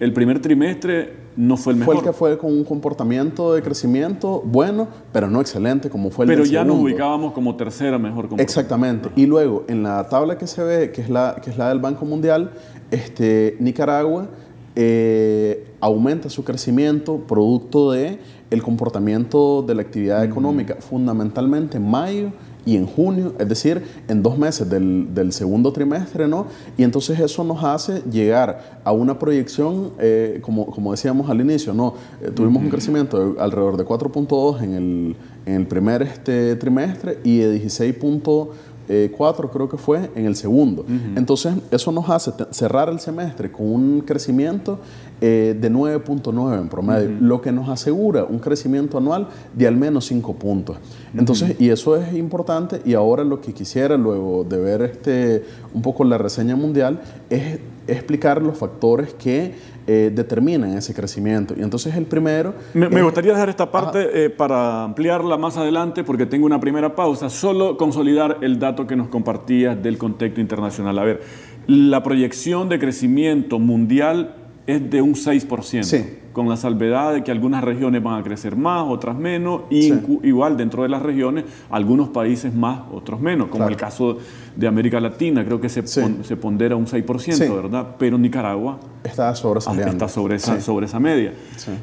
el 0.00 0.12
primer 0.12 0.40
trimestre 0.40 1.14
no 1.36 1.56
fue 1.56 1.72
el 1.72 1.78
mejor. 1.78 1.94
Fue 1.94 2.02
el 2.02 2.08
que 2.08 2.12
fue 2.12 2.38
con 2.38 2.52
un 2.52 2.64
comportamiento 2.64 3.54
de 3.54 3.62
crecimiento 3.62 4.42
bueno, 4.44 4.88
pero 5.12 5.28
no 5.28 5.40
excelente 5.40 5.90
como 5.90 6.10
fue 6.10 6.24
el 6.24 6.30
Pero 6.30 6.44
ya 6.44 6.64
nos 6.64 6.78
ubicábamos 6.78 7.32
como 7.32 7.56
tercera 7.56 7.98
mejor 7.98 8.28
Exactamente. 8.38 9.10
Y 9.16 9.26
luego, 9.26 9.64
en 9.68 9.82
la 9.82 10.08
tabla 10.08 10.38
que 10.38 10.46
se 10.46 10.62
ve, 10.62 10.90
que 10.92 11.02
es 11.02 11.10
la, 11.10 11.36
que 11.42 11.50
es 11.50 11.58
la 11.58 11.68
del 11.68 11.80
Banco 11.80 12.04
Mundial, 12.04 12.52
este, 12.90 13.56
Nicaragua 13.58 14.28
eh, 14.74 15.72
aumenta 15.80 16.28
su 16.30 16.44
crecimiento 16.44 17.18
producto 17.18 17.92
de 17.92 18.18
el 18.50 18.62
comportamiento 18.62 19.62
de 19.62 19.74
la 19.74 19.82
actividad 19.82 20.24
económica, 20.24 20.76
fundamentalmente 20.80 21.78
en 21.78 21.90
mayo 21.90 22.32
y 22.66 22.76
en 22.76 22.86
junio, 22.86 23.32
es 23.38 23.48
decir, 23.48 23.82
en 24.08 24.22
dos 24.22 24.36
meses 24.36 24.68
del, 24.68 25.32
segundo 25.32 25.72
trimestre, 25.72 26.26
¿no? 26.26 26.46
Y 26.76 26.82
entonces 26.82 27.18
eso 27.20 27.44
nos 27.44 27.62
hace 27.62 28.02
llegar 28.10 28.80
a 28.84 28.92
una 28.92 29.18
proyección, 29.18 29.92
eh, 29.98 30.40
como, 30.42 30.66
como 30.66 30.90
decíamos 30.90 31.30
al 31.30 31.40
inicio, 31.40 31.72
¿no? 31.72 31.94
Eh, 32.20 32.30
tuvimos 32.34 32.62
un 32.62 32.68
crecimiento 32.68 33.34
de 33.34 33.40
alrededor 33.40 33.76
de 33.76 33.84
4.2 33.84 34.62
en 34.62 34.74
el, 34.74 35.16
en 35.46 35.54
el 35.54 35.66
primer 35.66 36.02
este, 36.02 36.56
trimestre 36.56 37.20
y 37.22 37.38
de 37.38 37.62
16.2 37.62 38.48
eh, 38.88 39.12
cuatro 39.16 39.50
creo 39.50 39.68
que 39.68 39.76
fue 39.76 40.10
en 40.14 40.26
el 40.26 40.36
segundo. 40.36 40.84
Entonces, 41.16 41.54
eso 41.70 41.92
nos 41.92 42.08
hace 42.08 42.32
cerrar 42.50 42.88
el 42.88 43.00
semestre 43.00 43.50
con 43.50 43.66
un 43.66 44.00
crecimiento 44.00 44.78
eh, 45.20 45.56
de 45.58 45.70
9.9 45.70 46.60
en 46.60 46.68
promedio, 46.68 47.10
lo 47.20 47.40
que 47.40 47.50
nos 47.50 47.68
asegura 47.68 48.24
un 48.24 48.38
crecimiento 48.38 48.98
anual 48.98 49.28
de 49.54 49.66
al 49.66 49.76
menos 49.76 50.06
5 50.06 50.34
puntos. 50.34 50.76
Entonces, 51.16 51.56
y 51.58 51.70
eso 51.70 51.96
es 51.96 52.14
importante 52.14 52.82
y 52.84 52.94
ahora 52.94 53.24
lo 53.24 53.40
que 53.40 53.52
quisiera 53.52 53.96
luego 53.96 54.44
de 54.44 54.58
ver 54.58 54.82
este, 54.82 55.44
un 55.72 55.82
poco 55.82 56.04
la 56.04 56.18
reseña 56.18 56.54
mundial 56.54 57.00
es 57.30 57.58
explicar 57.86 58.42
los 58.42 58.58
factores 58.58 59.14
que 59.14 59.54
eh, 59.86 60.10
determinan 60.12 60.76
ese 60.76 60.94
crecimiento. 60.94 61.54
Y 61.56 61.62
entonces 61.62 61.94
el 61.96 62.06
primero... 62.06 62.54
Me, 62.74 63.02
gustaría 63.02 63.32
dejar 63.32 63.48
esta 63.48 63.70
parte 63.70 64.24
eh, 64.24 64.30
para 64.30 64.84
ampliarla 64.84 65.36
más 65.36 65.56
adelante 65.56 66.04
porque 66.04 66.26
tengo 66.26 66.46
una 66.46 66.60
primera 66.60 66.94
pausa. 66.94 67.30
Solo 67.30 67.76
consolidar 67.76 68.38
el 68.40 68.58
dato 68.58 68.86
que 68.86 68.96
nos 68.96 69.08
compartías 69.08 69.80
del 69.82 69.98
contexto 69.98 70.40
internacional. 70.40 70.98
A 70.98 71.04
ver, 71.04 71.22
la 71.66 72.02
proyección 72.02 72.68
de 72.68 72.78
crecimiento 72.78 73.58
mundial 73.58 74.34
es 74.66 74.90
de 74.90 75.02
un 75.02 75.14
6%. 75.14 75.82
Sí 75.84 76.04
con 76.36 76.50
la 76.50 76.58
salvedad 76.58 77.14
de 77.14 77.24
que 77.24 77.30
algunas 77.30 77.64
regiones 77.64 78.02
van 78.02 78.20
a 78.20 78.22
crecer 78.22 78.56
más, 78.56 78.84
otras 78.86 79.16
menos, 79.16 79.62
y 79.70 79.90
igual 80.22 80.58
dentro 80.58 80.82
de 80.82 80.90
las 80.90 81.00
regiones, 81.00 81.46
algunos 81.70 82.10
países 82.10 82.52
más, 82.52 82.80
otros 82.92 83.22
menos, 83.22 83.48
como 83.48 83.66
el 83.66 83.76
caso 83.78 84.18
de 84.54 84.66
América 84.66 85.00
Latina, 85.00 85.46
creo 85.46 85.62
que 85.62 85.70
se, 85.70 85.86
se 85.86 86.36
pondera 86.36 86.76
un 86.76 86.84
6%, 86.86 87.62
¿verdad? 87.62 87.96
Pero 87.98 88.18
Nicaragua 88.18 88.78
está 89.02 89.34
sobre, 89.34 89.60
está 89.60 90.08
sobre, 90.08 90.36
esa, 90.36 90.60
sobre 90.60 90.84
esa 90.84 91.00
media. 91.00 91.32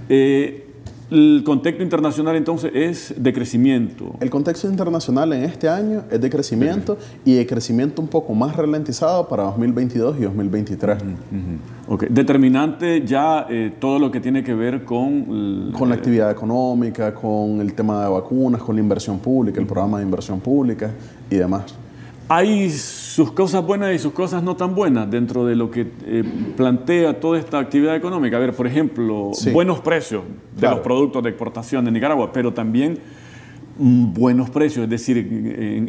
Eh, 0.08 0.73
el 1.14 1.44
contexto 1.46 1.84
internacional 1.84 2.36
entonces 2.36 2.72
es 2.74 3.14
de 3.18 3.34
crecimiento. 3.34 4.16
El 4.20 4.30
contexto 4.30 4.68
internacional 4.68 5.32
en 5.34 5.44
este 5.44 5.70
año 5.70 6.04
es 6.10 6.20
de 6.20 6.30
crecimiento 6.30 6.98
y 7.24 7.36
de 7.36 7.46
crecimiento 7.46 8.02
un 8.02 8.08
poco 8.08 8.34
más 8.34 8.56
ralentizado 8.56 9.28
para 9.28 9.44
2022 9.44 10.18
y 10.20 10.24
2023. 10.24 10.98
Determinante 12.10 13.06
ya 13.06 13.46
eh, 13.50 13.72
todo 13.80 14.00
lo 14.00 14.10
que 14.10 14.20
tiene 14.20 14.44
que 14.44 14.54
ver 14.54 14.84
con... 14.84 15.72
Con 15.74 15.90
la 15.90 15.96
actividad 15.96 16.32
económica, 16.32 17.14
con 17.14 17.62
el 17.62 17.74
tema 17.74 18.04
de 18.04 18.10
vacunas, 18.10 18.62
con 18.62 18.76
la 18.76 18.82
inversión 18.82 19.20
pública, 19.20 19.60
el 19.60 19.68
programa 19.68 20.00
de 20.00 20.06
inversión 20.06 20.40
pública 20.40 20.92
y 21.30 21.36
demás 21.36 21.76
hay 22.28 22.70
sus 23.14 23.32
cosas 23.32 23.64
buenas 23.64 23.94
y 23.94 24.00
sus 24.00 24.12
cosas 24.12 24.42
no 24.42 24.56
tan 24.56 24.74
buenas 24.74 25.08
dentro 25.12 25.46
de 25.46 25.56
lo 25.56 25.70
que 25.70 25.86
eh, 26.04 26.24
plantea 26.58 27.20
toda 27.20 27.38
esta 27.38 27.60
actividad 27.60 27.96
económica. 27.96 28.38
A 28.38 28.40
ver, 28.40 28.56
por 28.56 28.66
ejemplo, 28.66 29.30
buenos 29.52 29.82
precios 29.82 30.24
de 30.60 30.68
los 30.68 30.80
productos 30.80 31.22
de 31.22 31.30
exportación 31.30 31.86
de 31.86 31.92
Nicaragua, 31.92 32.32
pero 32.34 32.56
también 32.56 32.98
mm, 33.78 34.14
buenos 34.14 34.50
precios, 34.50 34.86
es 34.86 34.90
decir, 34.90 35.18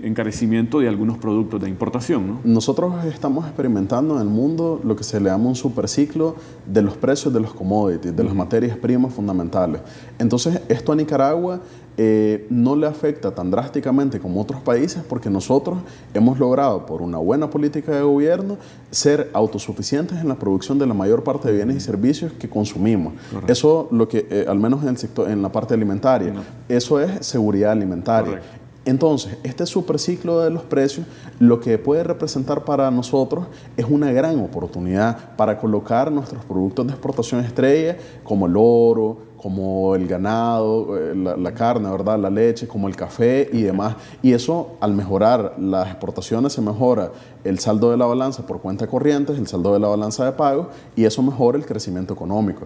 encarecimiento 0.04 0.80
de 0.80 0.88
algunos 0.88 1.16
productos 1.16 1.62
de 1.62 1.70
importación. 1.70 2.40
Nosotros 2.44 3.02
estamos 3.06 3.46
experimentando 3.46 4.16
en 4.16 4.20
el 4.20 4.28
mundo 4.28 4.82
lo 4.84 4.94
que 4.94 5.02
se 5.02 5.18
le 5.18 5.30
llama 5.30 5.48
un 5.48 5.56
superciclo 5.56 6.36
de 6.66 6.82
los 6.82 6.94
precios 6.98 7.32
de 7.32 7.40
los 7.40 7.54
commodities, 7.54 8.14
de 8.14 8.22
las 8.22 8.34
materias 8.34 8.76
primas 8.76 9.14
fundamentales. 9.14 9.80
Entonces, 10.18 10.60
esto 10.68 10.92
a 10.92 10.96
Nicaragua 10.96 11.62
eh, 11.96 12.46
no 12.50 12.74
le 12.74 12.88
afecta 12.88 13.32
tan 13.34 13.50
drásticamente 13.50 14.18
como 14.18 14.40
otros 14.40 14.60
países 14.62 15.02
porque 15.08 15.30
nosotros 15.30 15.78
hemos 16.12 16.38
logrado, 16.38 16.86
por 16.86 17.02
una 17.02 17.18
buena 17.18 17.50
política 17.50 17.92
de 17.92 18.02
gobierno, 18.02 18.58
ser 18.90 19.30
autosuficientes 19.32 20.18
en 20.18 20.28
la 20.28 20.34
producción 20.34 20.78
de 20.78 20.86
la 20.86 20.94
mayor 20.94 21.22
parte 21.22 21.48
de 21.48 21.54
bienes 21.54 21.76
y 21.76 21.80
servicios 21.80 22.32
que 22.32 22.48
consumimos. 22.48 23.14
Eso, 23.46 23.88
lo 23.92 24.08
que, 24.08 24.26
eh, 24.28 24.44
al 24.48 24.58
menos 24.58 24.82
en 24.82 24.88
el 24.88 24.96
sector, 24.96 25.30
en 25.30 25.40
la 25.40 25.52
parte 25.52 25.74
alimentaria, 25.74 26.32
eso 26.68 27.00
es 27.00 27.24
seguridad 27.24 27.70
alimentaria. 27.70 28.40
Entonces, 28.86 29.38
este 29.44 29.64
superciclo 29.64 30.40
de 30.40 30.50
los 30.50 30.62
precios 30.62 31.06
lo 31.38 31.58
que 31.60 31.78
puede 31.78 32.04
representar 32.04 32.64
para 32.64 32.90
nosotros 32.90 33.46
es 33.76 33.86
una 33.88 34.12
gran 34.12 34.38
oportunidad 34.40 35.36
para 35.36 35.58
colocar 35.58 36.12
nuestros 36.12 36.44
productos 36.44 36.86
de 36.86 36.92
exportación 36.92 37.42
estrella 37.44 37.96
como 38.24 38.46
el 38.46 38.54
oro, 38.56 39.16
como 39.44 39.94
el 39.94 40.08
ganado, 40.08 40.96
eh, 40.96 41.14
la, 41.14 41.52
carne, 41.52 41.90
¿verdad? 41.90 42.18
la 42.18 42.30
leche, 42.30 42.66
como 42.66 42.88
el 42.88 42.96
café 42.96 43.46
y 43.52 43.60
demás. 43.60 43.94
Y 44.22 44.32
eso, 44.32 44.78
al 44.80 44.94
mejorar 44.94 45.56
las 45.58 45.88
exportaciones, 45.88 46.54
se 46.54 46.62
mejora 46.62 47.12
el 47.44 47.58
saldo 47.58 47.90
de 47.90 47.98
la 47.98 48.06
balanza 48.06 48.46
por 48.46 48.62
cuenta 48.62 48.86
corriente, 48.86 49.34
el 49.34 49.46
saldo 49.46 49.74
de 49.74 49.80
la 49.80 49.88
balanza 49.88 50.24
de 50.24 50.32
pagos, 50.32 50.68
y 50.96 51.04
eso 51.04 51.22
mejora 51.22 51.58
el 51.58 51.66
crecimiento 51.66 52.14
económico. 52.14 52.64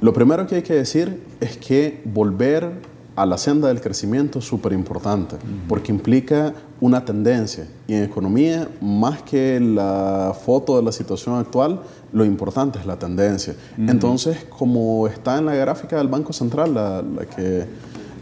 Lo 0.00 0.12
primero 0.12 0.46
que 0.46 0.54
hay 0.54 0.62
que 0.62 0.74
decir 0.74 1.24
es 1.40 1.56
que 1.56 2.00
volver 2.04 2.70
a 3.14 3.26
la 3.26 3.36
senda 3.36 3.68
del 3.68 3.80
crecimiento 3.80 4.38
es 4.38 4.44
súper 4.44 4.72
importante, 4.72 5.36
porque 5.68 5.92
implica 5.92 6.54
una 6.80 7.04
tendencia. 7.04 7.66
Y 7.86 7.94
en 7.94 8.04
economía, 8.04 8.68
más 8.80 9.22
que 9.22 9.60
la 9.60 10.34
foto 10.44 10.76
de 10.76 10.82
la 10.82 10.92
situación 10.92 11.36
actual, 11.36 11.82
lo 12.12 12.24
importante 12.24 12.78
es 12.78 12.86
la 12.86 12.98
tendencia. 12.98 13.54
Entonces, 13.76 14.38
como 14.48 15.06
está 15.08 15.38
en 15.38 15.46
la 15.46 15.54
gráfica 15.54 15.96
del 15.98 16.08
Banco 16.08 16.32
Central, 16.32 16.74
la, 16.74 17.04
que 17.36 17.66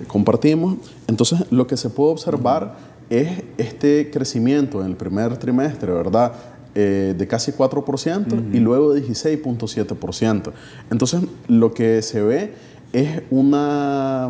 compartimos, 0.08 0.76
entonces 1.06 1.44
lo 1.50 1.66
que 1.66 1.76
se 1.76 1.90
puede 1.90 2.12
observar 2.12 2.76
es 3.10 3.42
este 3.58 4.10
crecimiento 4.10 4.80
en 4.80 4.86
el 4.86 4.96
primer 4.96 5.36
trimestre, 5.36 5.92
¿verdad? 5.92 6.32
Eh, 6.74 7.14
de 7.18 7.26
casi 7.26 7.50
4% 7.50 8.54
y 8.54 8.58
luego 8.60 8.92
de 8.92 9.04
16.7%. 9.04 10.52
Entonces, 10.90 11.20
lo 11.48 11.74
que 11.74 12.00
se 12.02 12.22
ve 12.22 12.54
es 12.92 13.22
una 13.30 14.28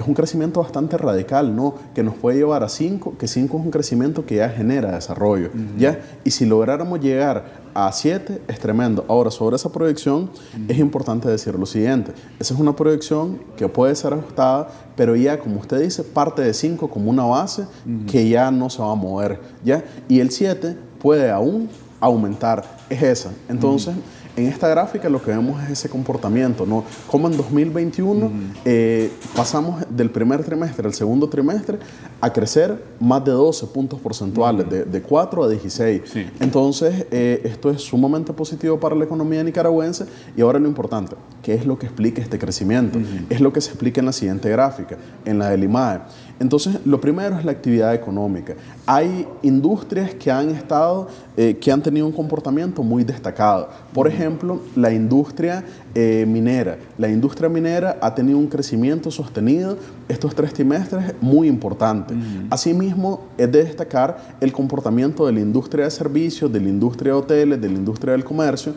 es 0.00 0.08
un 0.08 0.14
crecimiento 0.14 0.60
bastante 0.60 0.96
radical, 0.96 1.54
¿no? 1.54 1.74
Que 1.94 2.02
nos 2.02 2.14
puede 2.14 2.38
llevar 2.38 2.64
a 2.64 2.68
5, 2.68 3.18
que 3.18 3.28
5 3.28 3.58
es 3.58 3.64
un 3.64 3.70
crecimiento 3.70 4.24
que 4.24 4.36
ya 4.36 4.48
genera 4.48 4.92
desarrollo, 4.92 5.50
¿ya? 5.78 6.00
Y 6.24 6.30
si 6.30 6.46
lográramos 6.46 7.00
llegar 7.00 7.60
a 7.74 7.92
7, 7.92 8.42
es 8.48 8.58
tremendo. 8.58 9.04
Ahora, 9.08 9.30
sobre 9.30 9.56
esa 9.56 9.70
proyección, 9.70 10.30
es 10.68 10.78
importante 10.78 11.28
decir 11.28 11.54
lo 11.54 11.66
siguiente. 11.66 12.12
Esa 12.38 12.54
es 12.54 12.60
una 12.60 12.74
proyección 12.74 13.40
que 13.56 13.68
puede 13.68 13.94
ser 13.94 14.14
ajustada, 14.14 14.68
pero 14.96 15.14
ya, 15.16 15.38
como 15.38 15.60
usted 15.60 15.80
dice, 15.80 16.02
parte 16.02 16.42
de 16.42 16.54
5 16.54 16.88
como 16.88 17.10
una 17.10 17.24
base 17.24 17.66
que 18.10 18.28
ya 18.28 18.50
no 18.50 18.70
se 18.70 18.80
va 18.80 18.92
a 18.92 18.94
mover, 18.94 19.38
¿ya? 19.62 19.84
Y 20.08 20.20
el 20.20 20.30
7 20.30 20.76
puede 20.98 21.30
aún 21.30 21.68
aumentar. 22.00 22.64
Es 22.88 23.02
esa. 23.02 23.32
Entonces... 23.48 23.94
En 24.36 24.46
esta 24.46 24.68
gráfica 24.68 25.08
lo 25.08 25.22
que 25.22 25.30
vemos 25.30 25.62
es 25.64 25.70
ese 25.70 25.88
comportamiento, 25.88 26.64
¿no? 26.66 26.84
Como 27.06 27.28
en 27.28 27.36
2021 27.36 28.30
eh, 28.64 29.10
pasamos 29.34 29.84
del 29.90 30.10
primer 30.10 30.44
trimestre 30.44 30.86
al 30.86 30.94
segundo 30.94 31.28
trimestre 31.28 31.78
a 32.20 32.32
crecer 32.32 32.82
más 33.00 33.24
de 33.24 33.32
12 33.32 33.66
puntos 33.68 33.98
porcentuales, 34.00 34.66
de, 34.68 35.02
4 35.02 35.44
a 35.44 35.48
16. 35.48 36.02
Entonces, 36.40 37.06
eh, 37.10 37.40
esto 37.44 37.70
es 37.70 37.82
sumamente 37.82 38.32
positivo 38.32 38.78
para 38.78 38.94
la 38.94 39.04
economía 39.04 39.42
nicaragüense 39.42 40.06
y 40.36 40.42
ahora 40.42 40.58
lo 40.58 40.68
importante, 40.68 41.16
¿qué 41.42 41.54
es 41.54 41.66
lo 41.66 41.78
que 41.78 41.86
explica 41.86 42.22
este 42.22 42.38
crecimiento? 42.38 42.98
Es 43.28 43.40
lo 43.40 43.52
que 43.52 43.60
se 43.60 43.70
explica 43.70 44.00
en 44.00 44.06
la 44.06 44.12
siguiente 44.12 44.48
gráfica, 44.50 44.96
en 45.24 45.38
la 45.38 45.50
del 45.50 45.64
IMAE. 45.64 46.00
Entonces, 46.40 46.78
lo 46.86 46.98
primero 47.02 47.38
es 47.38 47.44
la 47.44 47.52
actividad 47.52 47.94
económica. 47.94 48.54
Hay 48.86 49.28
industrias 49.42 50.14
que 50.14 50.30
han 50.30 50.48
estado, 50.48 51.06
eh, 51.36 51.58
que 51.60 51.70
han 51.70 51.82
tenido 51.82 52.06
un 52.06 52.12
comportamiento 52.12 52.82
muy 52.82 53.04
destacado. 53.04 53.68
Por 53.92 54.08
ejemplo, 54.08 54.58
la 54.74 54.90
industria 54.90 55.62
eh, 55.94 56.24
minera. 56.26 56.78
La 56.96 57.10
industria 57.10 57.50
minera 57.50 57.98
ha 58.00 58.14
tenido 58.14 58.38
un 58.38 58.46
crecimiento 58.46 59.10
sostenido 59.10 59.76
estos 60.08 60.34
tres 60.34 60.54
trimestres 60.54 61.12
muy 61.20 61.46
importante. 61.46 62.14
Asimismo, 62.48 63.20
es 63.36 63.52
de 63.52 63.64
destacar 63.64 64.36
el 64.40 64.50
comportamiento 64.50 65.26
de 65.26 65.32
la 65.34 65.40
industria 65.40 65.84
de 65.84 65.90
servicios, 65.90 66.50
de 66.50 66.58
la 66.58 66.70
industria 66.70 67.12
de 67.12 67.18
hoteles, 67.18 67.60
de 67.60 67.68
la 67.68 67.74
industria 67.74 68.12
del 68.12 68.24
comercio, 68.24 68.72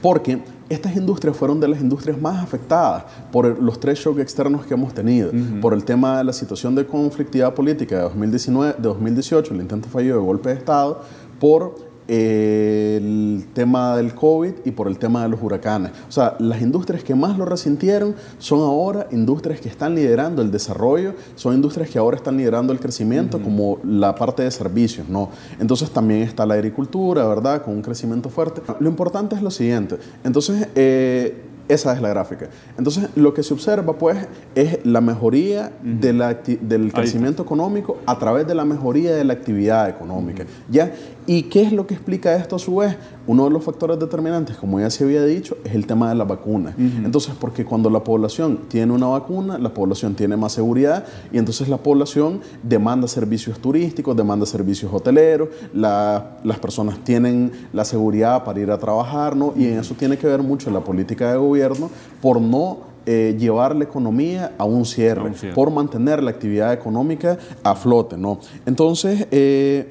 porque 0.00 0.40
estas 0.68 0.96
industrias 0.96 1.36
fueron 1.36 1.60
de 1.60 1.68
las 1.68 1.80
industrias 1.80 2.20
más 2.20 2.42
afectadas 2.42 3.04
por 3.30 3.62
los 3.62 3.78
tres 3.80 3.98
shocks 3.98 4.20
externos 4.20 4.66
que 4.66 4.74
hemos 4.74 4.94
tenido, 4.94 5.30
por 5.60 5.74
el 5.74 5.84
tema 5.84 6.18
de 6.18 6.24
la 6.24 6.32
situación 6.32 6.74
de 6.74 6.86
conflictividad 6.86 7.54
política 7.54 7.96
de, 7.96 8.02
2019, 8.02 8.74
de 8.74 8.82
2018, 8.82 9.54
el 9.54 9.60
intento 9.60 9.88
fallido 9.88 10.18
de 10.18 10.24
golpe 10.24 10.48
de 10.50 10.56
Estado, 10.56 11.02
por 11.38 11.91
el 12.08 13.46
tema 13.54 13.96
del 13.96 14.14
COVID 14.14 14.52
y 14.64 14.70
por 14.72 14.88
el 14.88 14.98
tema 14.98 15.22
de 15.22 15.28
los 15.28 15.42
huracanes. 15.42 15.92
O 16.08 16.12
sea, 16.12 16.36
las 16.38 16.60
industrias 16.60 17.02
que 17.02 17.14
más 17.14 17.38
lo 17.38 17.44
resintieron 17.44 18.14
son 18.38 18.60
ahora 18.60 19.06
industrias 19.10 19.60
que 19.60 19.68
están 19.68 19.94
liderando 19.94 20.42
el 20.42 20.50
desarrollo, 20.50 21.14
son 21.36 21.54
industrias 21.54 21.90
que 21.90 21.98
ahora 21.98 22.16
están 22.16 22.36
liderando 22.36 22.72
el 22.72 22.80
crecimiento 22.80 23.40
como 23.40 23.78
la 23.84 24.14
parte 24.14 24.42
de 24.42 24.50
servicios, 24.50 25.08
¿no? 25.08 25.30
Entonces 25.60 25.90
también 25.90 26.22
está 26.22 26.46
la 26.46 26.54
agricultura, 26.54 27.26
¿verdad? 27.26 27.62
Con 27.62 27.74
un 27.74 27.82
crecimiento 27.82 28.28
fuerte. 28.28 28.62
Lo 28.80 28.88
importante 28.88 29.36
es 29.36 29.42
lo 29.42 29.50
siguiente. 29.50 29.96
Entonces, 30.24 30.68
eh, 30.74 31.42
esa 31.68 31.92
es 31.94 32.02
la 32.02 32.08
gráfica. 32.08 32.48
Entonces, 32.76 33.08
lo 33.14 33.32
que 33.34 33.42
se 33.42 33.54
observa, 33.54 33.96
pues, 33.96 34.18
es 34.54 34.84
la 34.84 35.00
mejoría 35.00 35.72
del 35.82 36.92
crecimiento 36.92 37.42
económico 37.42 37.98
a 38.04 38.18
través 38.18 38.46
de 38.46 38.54
la 38.54 38.64
mejoría 38.64 39.14
de 39.14 39.24
la 39.24 39.32
actividad 39.32 39.88
económica. 39.88 40.44
¿Ya? 40.70 40.92
¿Y 41.26 41.44
qué 41.44 41.62
es 41.62 41.72
lo 41.72 41.86
que 41.86 41.94
explica 41.94 42.34
esto 42.36 42.56
a 42.56 42.58
su 42.58 42.76
vez? 42.76 42.96
Uno 43.26 43.44
de 43.44 43.50
los 43.50 43.62
factores 43.62 43.98
determinantes, 43.98 44.56
como 44.56 44.80
ya 44.80 44.90
se 44.90 45.04
había 45.04 45.24
dicho, 45.24 45.56
es 45.64 45.74
el 45.74 45.86
tema 45.86 46.08
de 46.08 46.16
la 46.16 46.24
vacuna. 46.24 46.74
Entonces, 46.76 47.34
porque 47.38 47.64
cuando 47.64 47.88
la 47.90 48.02
población 48.02 48.60
tiene 48.68 48.92
una 48.92 49.06
vacuna, 49.06 49.58
la 49.58 49.72
población 49.72 50.14
tiene 50.14 50.36
más 50.36 50.52
seguridad 50.52 51.04
y 51.32 51.38
entonces 51.38 51.68
la 51.68 51.76
población 51.76 52.40
demanda 52.62 53.06
servicios 53.06 53.58
turísticos, 53.60 54.16
demanda 54.16 54.44
servicios 54.46 54.92
hoteleros, 54.92 55.48
las 55.72 56.58
personas 56.60 56.98
tienen 57.04 57.52
la 57.72 57.84
seguridad 57.84 58.44
para 58.44 58.60
ir 58.60 58.70
a 58.70 58.78
trabajar, 58.78 59.36
¿no? 59.36 59.54
Y 59.56 59.66
en 59.66 59.78
eso 59.78 59.94
tiene 59.94 60.18
que 60.18 60.26
ver 60.26 60.42
mucho 60.42 60.70
la 60.70 60.80
política 60.80 61.30
de 61.30 61.38
gobierno 61.38 61.90
por 62.20 62.40
no 62.40 62.92
eh, 63.04 63.36
llevar 63.36 63.74
la 63.74 63.82
economía 63.82 64.52
a 64.58 64.64
un, 64.64 64.84
cierre, 64.84 65.32
por 65.56 65.72
mantener 65.72 66.22
la 66.22 66.30
actividad 66.30 66.72
económica 66.72 67.36
a 67.64 67.74
flote, 67.74 68.16
¿no? 68.16 68.38
Entonces, 68.64 69.26
eh, 69.32 69.90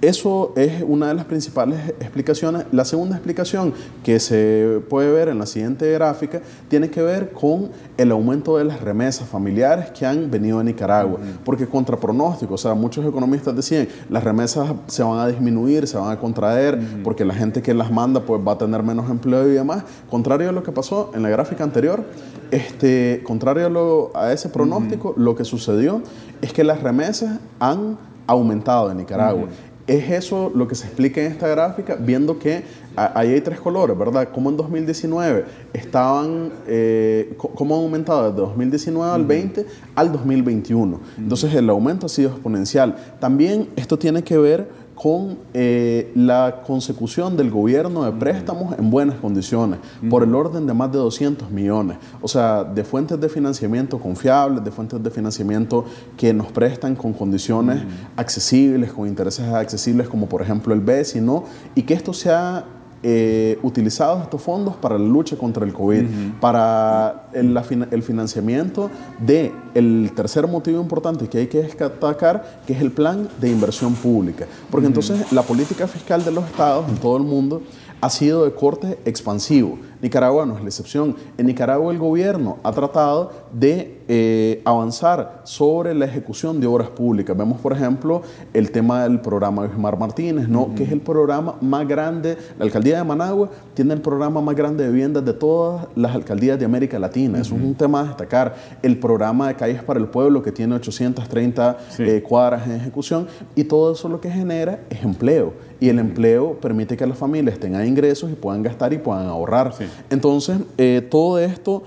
eso 0.00 0.54
es 0.56 0.82
una 0.86 1.08
de 1.08 1.14
las 1.14 1.26
principales 1.26 1.90
explicaciones. 2.00 2.64
La 2.72 2.86
segunda 2.86 3.16
explicación 3.16 3.74
que 4.02 4.18
se 4.18 4.80
puede 4.88 5.12
ver 5.12 5.28
en 5.28 5.38
la 5.38 5.44
siguiente 5.44 5.92
gráfica 5.92 6.40
tiene 6.68 6.88
que 6.88 7.02
ver 7.02 7.32
con 7.32 7.68
el 7.98 8.10
aumento 8.10 8.56
de 8.56 8.64
las 8.64 8.80
remesas 8.80 9.28
familiares 9.28 9.90
que 9.90 10.06
han 10.06 10.30
venido 10.30 10.58
a 10.58 10.64
Nicaragua. 10.64 11.18
Porque 11.44 11.66
contra 11.66 11.98
pronóstico, 11.98 12.54
o 12.54 12.58
sea, 12.58 12.72
muchos 12.72 13.04
economistas 13.04 13.54
decían, 13.54 13.88
las 14.08 14.24
remesas 14.24 14.72
se 14.86 15.02
van 15.02 15.18
a 15.18 15.28
disminuir, 15.28 15.86
se 15.86 15.98
van 15.98 16.10
a 16.10 16.18
contraer, 16.18 16.80
porque 17.04 17.26
la 17.26 17.34
gente 17.34 17.60
que 17.60 17.74
las 17.74 17.90
manda 17.90 18.20
pues 18.20 18.40
va 18.46 18.52
a 18.52 18.58
tener 18.58 18.82
menos 18.82 19.10
empleo 19.10 19.46
y 19.48 19.52
demás. 19.52 19.84
Contrario 20.08 20.48
a 20.48 20.52
lo 20.52 20.62
que 20.62 20.72
pasó 20.72 21.10
en 21.14 21.22
la 21.22 21.28
gráfica 21.28 21.62
anterior, 21.62 22.04
este, 22.50 23.22
contrario 23.22 24.10
a, 24.14 24.32
ese 24.32 24.48
pronóstico, 24.48 25.12
lo 25.18 25.36
que 25.36 25.44
sucedió 25.44 26.00
es 26.40 26.54
que 26.54 26.64
las 26.64 26.82
remesas 26.82 27.38
han 27.58 27.98
aumentado 28.26 28.90
en 28.90 28.98
Nicaragua 28.98 29.48
es 29.86 30.10
eso 30.10 30.52
lo 30.54 30.68
que 30.68 30.74
se 30.74 30.86
explica 30.86 31.20
en 31.20 31.32
esta 31.32 31.48
gráfica, 31.48 31.96
viendo 31.96 32.38
que 32.38 32.62
ahí 32.96 33.32
hay 33.32 33.40
tres 33.40 33.60
colores, 33.60 33.96
¿verdad? 33.98 34.28
Como 34.32 34.50
en 34.50 34.56
2019 34.56 35.44
estaban, 35.72 36.52
eh, 36.66 37.34
cómo 37.36 37.76
han 37.76 37.82
aumentado 37.82 38.30
desde 38.30 38.40
2019 38.40 39.12
al 39.12 39.24
20 39.24 39.66
al 39.94 40.12
2021. 40.12 41.00
Entonces 41.18 41.54
el 41.54 41.68
aumento 41.70 42.06
ha 42.06 42.08
sido 42.08 42.30
exponencial. 42.30 42.96
También 43.18 43.68
esto 43.76 43.98
tiene 43.98 44.22
que 44.22 44.38
ver 44.38 44.68
con 45.00 45.38
eh, 45.54 46.12
la 46.14 46.60
consecución 46.66 47.34
del 47.34 47.50
gobierno 47.50 48.04
de 48.04 48.12
préstamos 48.12 48.78
en 48.78 48.90
buenas 48.90 49.16
condiciones, 49.16 49.78
por 50.10 50.22
el 50.22 50.34
orden 50.34 50.66
de 50.66 50.74
más 50.74 50.92
de 50.92 50.98
200 50.98 51.50
millones. 51.50 51.96
O 52.20 52.28
sea, 52.28 52.64
de 52.64 52.84
fuentes 52.84 53.18
de 53.18 53.30
financiamiento 53.30 53.98
confiables, 53.98 54.62
de 54.62 54.70
fuentes 54.70 55.02
de 55.02 55.10
financiamiento 55.10 55.86
que 56.18 56.34
nos 56.34 56.52
prestan 56.52 56.94
con 56.96 57.14
condiciones 57.14 57.82
accesibles, 58.14 58.92
con 58.92 59.08
intereses 59.08 59.46
accesibles, 59.46 60.06
como 60.06 60.28
por 60.28 60.42
ejemplo 60.42 60.74
el 60.74 60.80
BESI, 60.80 61.22
¿no? 61.22 61.44
Y 61.74 61.84
que 61.84 61.94
esto 61.94 62.12
sea 62.12 62.66
eh, 63.02 63.58
utilizados 63.62 64.22
estos 64.22 64.42
fondos 64.42 64.76
para 64.76 64.98
la 64.98 65.06
lucha 65.06 65.36
contra 65.36 65.64
el 65.64 65.72
COVID, 65.72 66.04
para 66.40 67.28
el, 67.32 67.58
el 67.90 68.02
financiamiento 68.02 68.90
del 69.18 69.52
el 69.74 70.12
tercer 70.14 70.46
motivo 70.46 70.82
importante 70.82 71.26
que 71.28 71.38
hay 71.38 71.46
que 71.46 71.62
destacar, 71.62 72.60
que 72.66 72.74
es 72.74 72.80
el 72.80 72.90
plan 72.90 73.28
de 73.40 73.50
inversión 73.50 73.94
pública. 73.94 74.46
Porque 74.70 74.86
entonces 74.86 75.32
la 75.32 75.42
política 75.42 75.88
fiscal 75.88 76.24
de 76.24 76.30
los 76.30 76.44
estados 76.44 76.88
en 76.88 76.96
todo 76.96 77.16
el 77.16 77.24
mundo 77.24 77.62
ha 78.00 78.10
sido 78.10 78.44
de 78.44 78.52
corte 78.52 78.98
expansivo. 79.04 79.78
Nicaragua 80.02 80.46
no 80.46 80.56
es 80.56 80.62
la 80.62 80.68
excepción. 80.68 81.16
En 81.36 81.46
Nicaragua 81.46 81.92
el 81.92 81.98
gobierno 81.98 82.58
ha 82.62 82.72
tratado 82.72 83.32
de 83.52 84.00
eh, 84.08 84.60
avanzar 84.64 85.42
sobre 85.44 85.94
la 85.94 86.06
ejecución 86.06 86.60
de 86.60 86.66
obras 86.66 86.88
públicas. 86.88 87.36
Vemos, 87.36 87.60
por 87.60 87.72
ejemplo, 87.72 88.22
el 88.52 88.70
tema 88.70 89.04
del 89.04 89.20
programa 89.20 89.68
de 89.68 89.76
Martínez, 89.78 90.48
¿no? 90.48 90.74
que 90.74 90.84
es 90.84 90.92
el 90.92 91.00
programa 91.00 91.54
más 91.60 91.86
grande. 91.86 92.36
La 92.58 92.64
alcaldía 92.64 92.98
de 92.98 93.04
Managua 93.04 93.50
tiene 93.74 93.94
el 93.94 94.00
programa 94.00 94.40
más 94.40 94.56
grande 94.56 94.84
de 94.84 94.90
viviendas 94.90 95.24
de 95.24 95.32
todas 95.32 95.86
las 95.94 96.14
alcaldías 96.14 96.58
de 96.58 96.64
América 96.64 96.98
Latina. 96.98 97.40
Eso 97.40 97.54
es 97.54 97.62
un 97.62 97.74
tema 97.74 98.00
a 98.00 98.04
destacar. 98.04 98.56
El 98.82 98.98
programa 98.98 99.48
de 99.48 99.54
calles 99.54 99.82
para 99.82 100.00
el 100.00 100.06
pueblo, 100.06 100.42
que 100.42 100.52
tiene 100.52 100.74
830 100.74 101.78
eh, 101.98 102.22
cuadras 102.26 102.66
en 102.66 102.72
ejecución, 102.72 103.28
y 103.54 103.64
todo 103.64 103.92
eso 103.92 104.08
lo 104.08 104.20
que 104.20 104.30
genera 104.30 104.80
es 104.90 105.02
empleo. 105.04 105.52
Y 105.78 105.88
el 105.88 105.98
empleo 105.98 106.58
permite 106.60 106.96
que 106.96 107.06
las 107.06 107.16
familias 107.16 107.58
tengan 107.58 107.86
ingresos 107.86 108.30
y 108.30 108.34
puedan 108.34 108.62
gastar 108.62 108.92
y 108.92 108.98
puedan 108.98 109.26
ahorrar. 109.26 109.72
Entonces, 110.10 110.58
eh, 110.78 111.06
todo 111.10 111.38
esto 111.38 111.82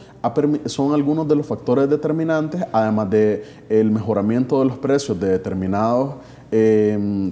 son 0.65 0.93
algunos 0.93 1.27
de 1.27 1.35
los 1.35 1.45
factores 1.45 1.89
determinantes, 1.89 2.63
además 2.71 3.09
del 3.09 3.43
el 3.69 3.91
mejoramiento 3.91 4.59
de 4.59 4.65
los 4.65 4.77
precios 4.77 5.19
de 5.19 5.29
determinados 5.29 6.15
eh, 6.51 7.31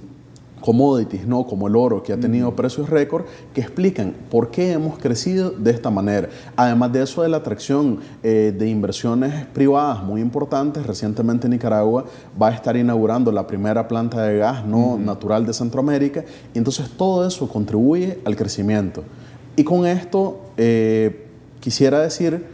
commodities, 0.62 1.26
¿no? 1.26 1.44
como 1.44 1.68
el 1.68 1.76
oro, 1.76 2.02
que 2.02 2.14
ha 2.14 2.16
tenido 2.16 2.56
precios 2.56 2.88
récord, 2.88 3.24
que 3.52 3.60
explican 3.60 4.14
por 4.30 4.50
qué 4.50 4.72
hemos 4.72 4.98
crecido 4.98 5.50
de 5.50 5.70
esta 5.72 5.90
manera. 5.90 6.30
Además 6.56 6.92
de 6.92 7.02
eso, 7.02 7.22
de 7.22 7.28
la 7.28 7.38
atracción 7.38 7.98
eh, 8.22 8.54
de 8.56 8.68
inversiones 8.70 9.44
privadas 9.46 10.02
muy 10.02 10.22
importantes, 10.22 10.86
recientemente 10.86 11.48
Nicaragua 11.48 12.06
va 12.40 12.48
a 12.48 12.54
estar 12.54 12.76
inaugurando 12.76 13.30
la 13.30 13.46
primera 13.46 13.86
planta 13.86 14.22
de 14.22 14.38
gas 14.38 14.64
no 14.64 14.96
natural 14.96 15.44
de 15.44 15.52
Centroamérica, 15.52 16.24
y 16.54 16.58
entonces 16.58 16.88
todo 16.88 17.26
eso 17.26 17.46
contribuye 17.48 18.20
al 18.24 18.36
crecimiento. 18.36 19.02
Y 19.56 19.64
con 19.64 19.84
esto 19.84 20.40
eh, 20.56 21.26
quisiera 21.60 22.00
decir, 22.00 22.44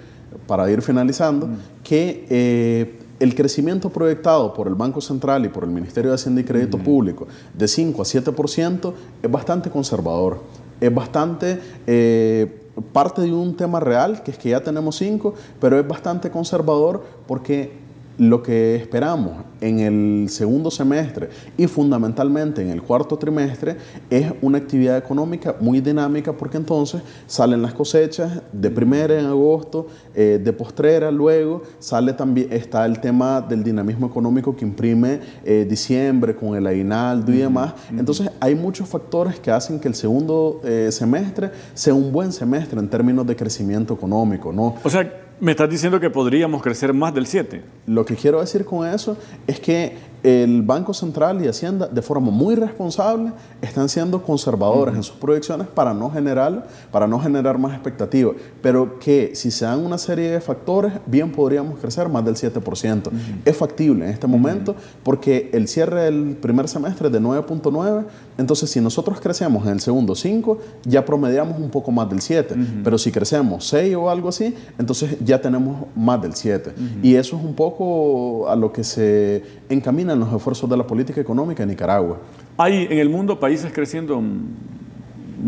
para 0.46 0.70
ir 0.70 0.82
finalizando, 0.82 1.48
que 1.82 2.26
eh, 2.28 2.98
el 3.20 3.34
crecimiento 3.34 3.90
proyectado 3.90 4.54
por 4.54 4.68
el 4.68 4.74
Banco 4.74 5.00
Central 5.00 5.44
y 5.44 5.48
por 5.48 5.64
el 5.64 5.70
Ministerio 5.70 6.10
de 6.10 6.16
Hacienda 6.16 6.40
y 6.40 6.44
Crédito 6.44 6.78
Público 6.78 7.26
de 7.54 7.66
5 7.66 8.02
a 8.02 8.04
7% 8.04 8.92
es 9.22 9.30
bastante 9.30 9.70
conservador, 9.70 10.42
es 10.80 10.94
bastante... 10.94 11.60
Eh, 11.86 12.64
parte 12.92 13.22
de 13.22 13.32
un 13.32 13.56
tema 13.56 13.80
real, 13.80 14.22
que 14.22 14.30
es 14.30 14.38
que 14.38 14.50
ya 14.50 14.60
tenemos 14.60 14.96
5, 14.96 15.34
pero 15.60 15.80
es 15.80 15.88
bastante 15.88 16.30
conservador 16.30 17.04
porque 17.26 17.72
lo 18.18 18.42
que 18.42 18.74
esperamos 18.74 19.44
en 19.60 19.80
el 19.80 20.28
segundo 20.28 20.70
semestre 20.70 21.30
y 21.56 21.66
fundamentalmente 21.66 22.60
en 22.60 22.70
el 22.70 22.82
cuarto 22.82 23.16
trimestre 23.16 23.76
es 24.10 24.32
una 24.42 24.58
actividad 24.58 24.98
económica 24.98 25.56
muy 25.60 25.80
dinámica 25.80 26.32
porque 26.32 26.56
entonces 26.56 27.00
salen 27.26 27.62
las 27.62 27.74
cosechas 27.74 28.42
de 28.52 28.70
primera 28.70 29.18
en 29.18 29.26
agosto, 29.26 29.86
eh, 30.14 30.40
de 30.42 30.52
postrera 30.52 31.10
luego, 31.10 31.62
sale 31.78 32.12
también, 32.12 32.52
está 32.52 32.84
el 32.86 33.00
tema 33.00 33.40
del 33.40 33.62
dinamismo 33.62 34.06
económico 34.08 34.54
que 34.54 34.64
imprime 34.64 35.20
eh, 35.44 35.64
diciembre 35.68 36.34
con 36.34 36.56
el 36.56 36.66
aguinaldo 36.66 37.32
y 37.32 37.38
demás. 37.38 37.74
Entonces 37.96 38.30
hay 38.40 38.54
muchos 38.56 38.88
factores 38.88 39.38
que 39.38 39.50
hacen 39.50 39.78
que 39.78 39.86
el 39.86 39.94
segundo 39.94 40.60
eh, 40.64 40.88
semestre 40.90 41.50
sea 41.74 41.94
un 41.94 42.10
buen 42.10 42.32
semestre 42.32 42.80
en 42.80 42.88
términos 42.88 43.26
de 43.26 43.36
crecimiento 43.36 43.94
económico. 43.94 44.52
¿no? 44.52 44.74
O 44.82 44.90
sea, 44.90 45.27
me 45.40 45.52
estás 45.52 45.70
diciendo 45.70 46.00
que 46.00 46.10
podríamos 46.10 46.62
crecer 46.62 46.92
más 46.92 47.14
del 47.14 47.26
7. 47.26 47.62
Lo 47.86 48.04
que 48.04 48.16
quiero 48.16 48.40
decir 48.40 48.64
con 48.64 48.86
eso 48.86 49.16
es 49.46 49.60
que 49.60 49.96
el 50.22 50.62
Banco 50.62 50.92
Central 50.94 51.44
y 51.44 51.48
Hacienda, 51.48 51.86
de 51.86 52.02
forma 52.02 52.30
muy 52.30 52.54
responsable, 52.54 53.32
están 53.62 53.88
siendo 53.88 54.22
conservadores 54.22 54.94
en 54.94 55.02
sus 55.02 55.16
proyecciones 55.16 55.68
para 55.68 55.94
no 55.94 56.10
generar, 56.10 56.66
para 56.90 57.06
no 57.06 57.20
generar 57.20 57.58
más 57.58 57.72
expectativas. 57.72 58.36
Pero 58.60 58.98
que 58.98 59.32
si 59.34 59.50
se 59.50 59.64
dan 59.64 59.84
una 59.84 59.98
serie 59.98 60.30
de 60.30 60.40
factores, 60.40 60.92
bien 61.06 61.32
podríamos 61.32 61.78
crecer 61.78 62.08
más 62.08 62.24
del 62.24 62.34
7%. 62.34 63.10
Es 63.44 63.56
factible 63.56 64.04
en 64.06 64.10
este 64.10 64.26
momento 64.26 64.74
porque 65.02 65.50
el 65.52 65.68
cierre 65.68 66.04
del 66.04 66.36
primer 66.36 66.68
semestre 66.68 67.08
es 67.08 67.12
de 67.12 67.20
9.9. 67.20 68.04
Entonces, 68.38 68.70
si 68.70 68.80
nosotros 68.80 69.20
crecemos 69.20 69.64
en 69.66 69.72
el 69.72 69.80
segundo 69.80 70.14
5, 70.14 70.58
ya 70.84 71.04
promediamos 71.04 71.58
un 71.58 71.70
poco 71.70 71.90
más 71.90 72.08
del 72.08 72.20
7. 72.20 72.54
Pero 72.84 72.98
si 72.98 73.10
crecemos 73.12 73.66
6 73.68 73.94
o 73.96 74.10
algo 74.10 74.28
así, 74.28 74.54
entonces 74.78 75.16
ya 75.24 75.40
tenemos 75.40 75.86
más 75.94 76.20
del 76.22 76.34
7. 76.34 76.72
Y 77.02 77.14
eso 77.14 77.36
es 77.36 77.44
un 77.44 77.54
poco 77.54 78.48
a 78.48 78.56
lo 78.56 78.72
que 78.72 78.84
se 78.84 79.42
encamina 79.68 80.07
en 80.12 80.20
los 80.20 80.32
esfuerzos 80.32 80.68
de 80.68 80.76
la 80.76 80.86
política 80.86 81.20
económica 81.20 81.62
en 81.62 81.68
Nicaragua. 81.70 82.18
¿Hay 82.56 82.86
en 82.90 82.98
el 82.98 83.08
mundo 83.08 83.38
países 83.38 83.72
creciendo 83.72 84.20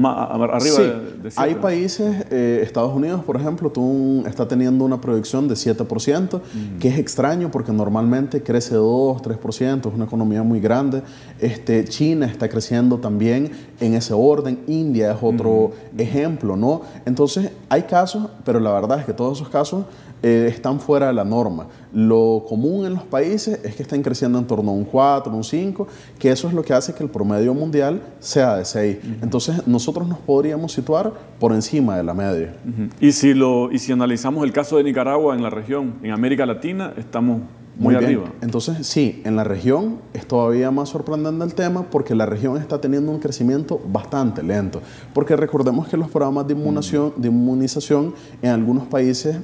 arriba 0.05 0.77
sí, 0.77 0.83
de, 0.83 1.31
Hay 1.37 1.55
países, 1.57 2.27
eh, 2.31 2.61
Estados 2.63 2.95
Unidos, 2.95 3.25
por 3.25 3.37
ejemplo, 3.37 3.71
tú, 3.71 4.23
está 4.27 4.47
teniendo 4.47 4.85
una 4.85 5.01
proyección 5.01 5.49
de 5.49 5.55
7%, 5.55 6.41
que 6.79 6.89
es 6.89 6.99
extraño 6.99 7.51
porque 7.51 7.73
normalmente 7.73 8.43
crece 8.43 8.75
2, 8.75 9.23
3%, 9.23 9.89
es 9.89 9.95
una 9.95 10.05
economía 10.05 10.43
muy 10.43 10.61
grande. 10.61 11.03
Este, 11.39 11.85
China 11.85 12.27
está 12.27 12.49
creciendo 12.49 12.99
también 12.99 13.51
en 13.81 13.95
ese 13.95 14.15
orden, 14.15 14.61
India 14.67 15.13
es 15.13 15.19
otro 15.21 15.73
ejemplo, 15.97 16.57
¿no? 16.57 16.83
Entonces, 17.05 17.51
hay 17.69 17.83
casos, 17.83 18.29
pero 18.45 18.61
la 18.61 18.73
verdad 18.73 19.01
es 19.01 19.05
que 19.05 19.13
todos 19.13 19.39
esos 19.39 19.49
casos 19.49 19.85
eh, 20.23 20.49
están 20.51 20.81
fuera 20.81 21.07
de 21.07 21.15
la 21.15 21.25
norma. 21.25 21.69
Lo 21.95 22.45
común 22.47 22.85
en 22.85 22.93
los 22.93 23.05
países 23.05 23.59
es 23.65 23.75
que 23.75 23.83
estén 23.83 24.03
creciendo 24.03 24.39
en 24.39 24.47
torno 24.47 24.71
a 24.71 24.75
un 24.75 24.85
4, 24.85 25.35
un 25.35 25.43
5, 25.43 25.89
que 26.19 26.31
eso 26.31 26.47
es 26.47 26.53
lo 26.53 26.63
que 26.63 26.75
hace 26.75 26.93
que 26.93 27.03
el 27.03 27.09
promedio 27.09 27.55
mundial 27.55 28.03
sea 28.19 28.57
de 28.57 28.67
6. 28.67 28.99
Entonces 29.23 29.67
nosotros 29.81 30.07
nos 30.07 30.19
podríamos 30.19 30.73
situar 30.73 31.11
por 31.39 31.53
encima 31.53 31.97
de 31.97 32.05
la 32.05 32.13
media. 32.13 32.55
y, 33.01 33.13
si 33.13 33.33
lo, 33.33 33.73
y 33.73 33.79
si 33.79 33.93
analizamos 33.93 34.45
el 34.45 34.53
caso 34.53 34.77
de 34.77 34.85
Nicaragua 34.85 35.35
en 35.35 35.43
la 35.43 35.49
región, 35.49 35.95
en 36.03 36.11
América 36.11 36.45
Latina, 36.45 36.93
estamos 36.99 37.41
muy, 37.79 37.95
arriba. 37.95 38.25
Entonces, 38.43 38.87
sí, 38.87 39.23
en 39.25 39.37
la 39.37 39.45
región 39.45 40.01
es 40.13 40.27
todavía 40.27 40.71
más 40.71 40.91
sorprendente 40.91 41.43
el 41.43 41.55
tema 41.55 41.85
porque 41.91 42.15
la 42.15 42.27
región 42.27 42.59
está 42.59 42.79
teniendo 42.79 43.11
un 43.11 43.21
crecimiento 43.21 43.81
bastante 43.91 44.43
lento. 44.43 44.83
Porque 45.15 45.35
recordemos 45.35 45.89
que 45.89 45.97
los 45.97 46.11
programas 46.11 46.47
de 46.47 46.53
inmunización, 46.53 47.15
de 47.17 47.29
inmunización 47.29 48.15
en 48.43 48.51
algunos 48.51 48.87
países 48.87 49.39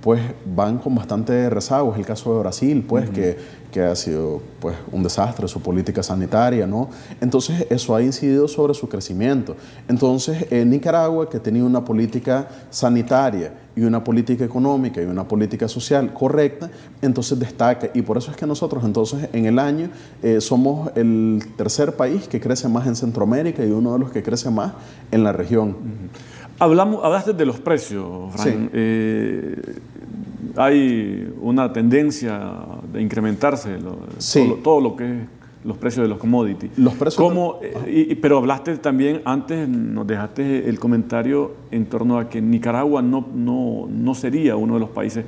pues 0.00 0.20
van 0.44 0.78
con 0.78 0.94
bastante 0.94 1.50
rezago. 1.50 1.92
Es 1.92 1.98
el 1.98 2.06
caso 2.06 2.32
de 2.34 2.40
Brasil, 2.40 2.84
pues, 2.86 3.10
que, 3.10 3.36
que, 3.72 3.82
ha 3.82 3.96
sido 3.96 4.40
pues, 4.60 4.76
un 4.92 5.02
desastre 5.02 5.48
su 5.48 5.60
política 5.60 6.02
sanitaria, 6.02 6.66
¿no? 6.66 6.88
Entonces, 7.20 7.66
eso 7.70 7.94
ha 7.94 8.02
incidido 8.02 8.46
sobre 8.48 8.74
su 8.74 8.88
crecimiento. 8.88 9.56
Entonces, 9.88 10.46
en 10.50 10.70
Nicaragua, 10.70 11.28
que 11.28 11.40
tenía 11.40 11.64
una 11.64 11.84
política 11.84 12.48
sanitaria 12.70 13.52
y 13.74 13.82
una 13.82 14.02
política 14.02 14.44
económica 14.44 15.02
y 15.02 15.04
una 15.04 15.26
política 15.26 15.68
social 15.68 16.12
correcta, 16.12 16.70
entonces 17.02 17.38
destaca. 17.38 17.90
Y 17.94 18.02
por 18.02 18.18
eso 18.18 18.30
es 18.30 18.36
que 18.36 18.46
nosotros, 18.46 18.84
entonces, 18.84 19.28
en 19.32 19.46
el 19.46 19.58
año, 19.58 19.90
eh, 20.22 20.40
somos 20.40 20.90
el 20.96 21.42
tercer 21.56 21.94
país 21.94 22.28
que 22.28 22.40
crece 22.40 22.68
más 22.68 22.86
en 22.86 22.96
Centroamérica 22.96 23.64
y 23.64 23.70
uno 23.70 23.92
de 23.92 23.98
los 23.98 24.10
que 24.10 24.22
crece 24.22 24.50
más 24.50 24.72
en 25.10 25.24
la 25.24 25.32
región. 25.32 25.76
Hablamos, 26.58 27.04
hablaste 27.04 27.32
de 27.32 27.46
los 27.46 27.60
precios, 27.60 28.32
Frank. 28.34 28.70
Eh, 28.72 29.78
hay 30.56 31.32
una 31.40 31.72
tendencia 31.72 32.52
de 32.92 33.00
incrementarse 33.00 33.78
todo, 34.62 34.80
lo 34.80 34.96
que 34.96 35.04
es 35.04 35.18
los 35.64 35.76
precios 35.76 36.04
de 36.04 36.08
los 36.08 36.18
commodities. 36.18 36.76
Los 36.78 36.94
precios. 36.94 37.32
Eh, 37.62 38.18
pero 38.20 38.38
hablaste 38.38 38.76
también, 38.78 39.22
antes 39.24 39.68
nos 39.68 40.06
dejaste 40.06 40.68
el 40.68 40.78
comentario 40.78 41.52
en 41.70 41.86
torno 41.86 42.18
a 42.18 42.28
que 42.28 42.40
Nicaragua 42.40 43.02
no, 43.02 43.26
no, 43.34 43.86
no 43.88 44.14
sería 44.14 44.56
uno 44.56 44.74
de 44.74 44.80
los 44.80 44.90
países 44.90 45.24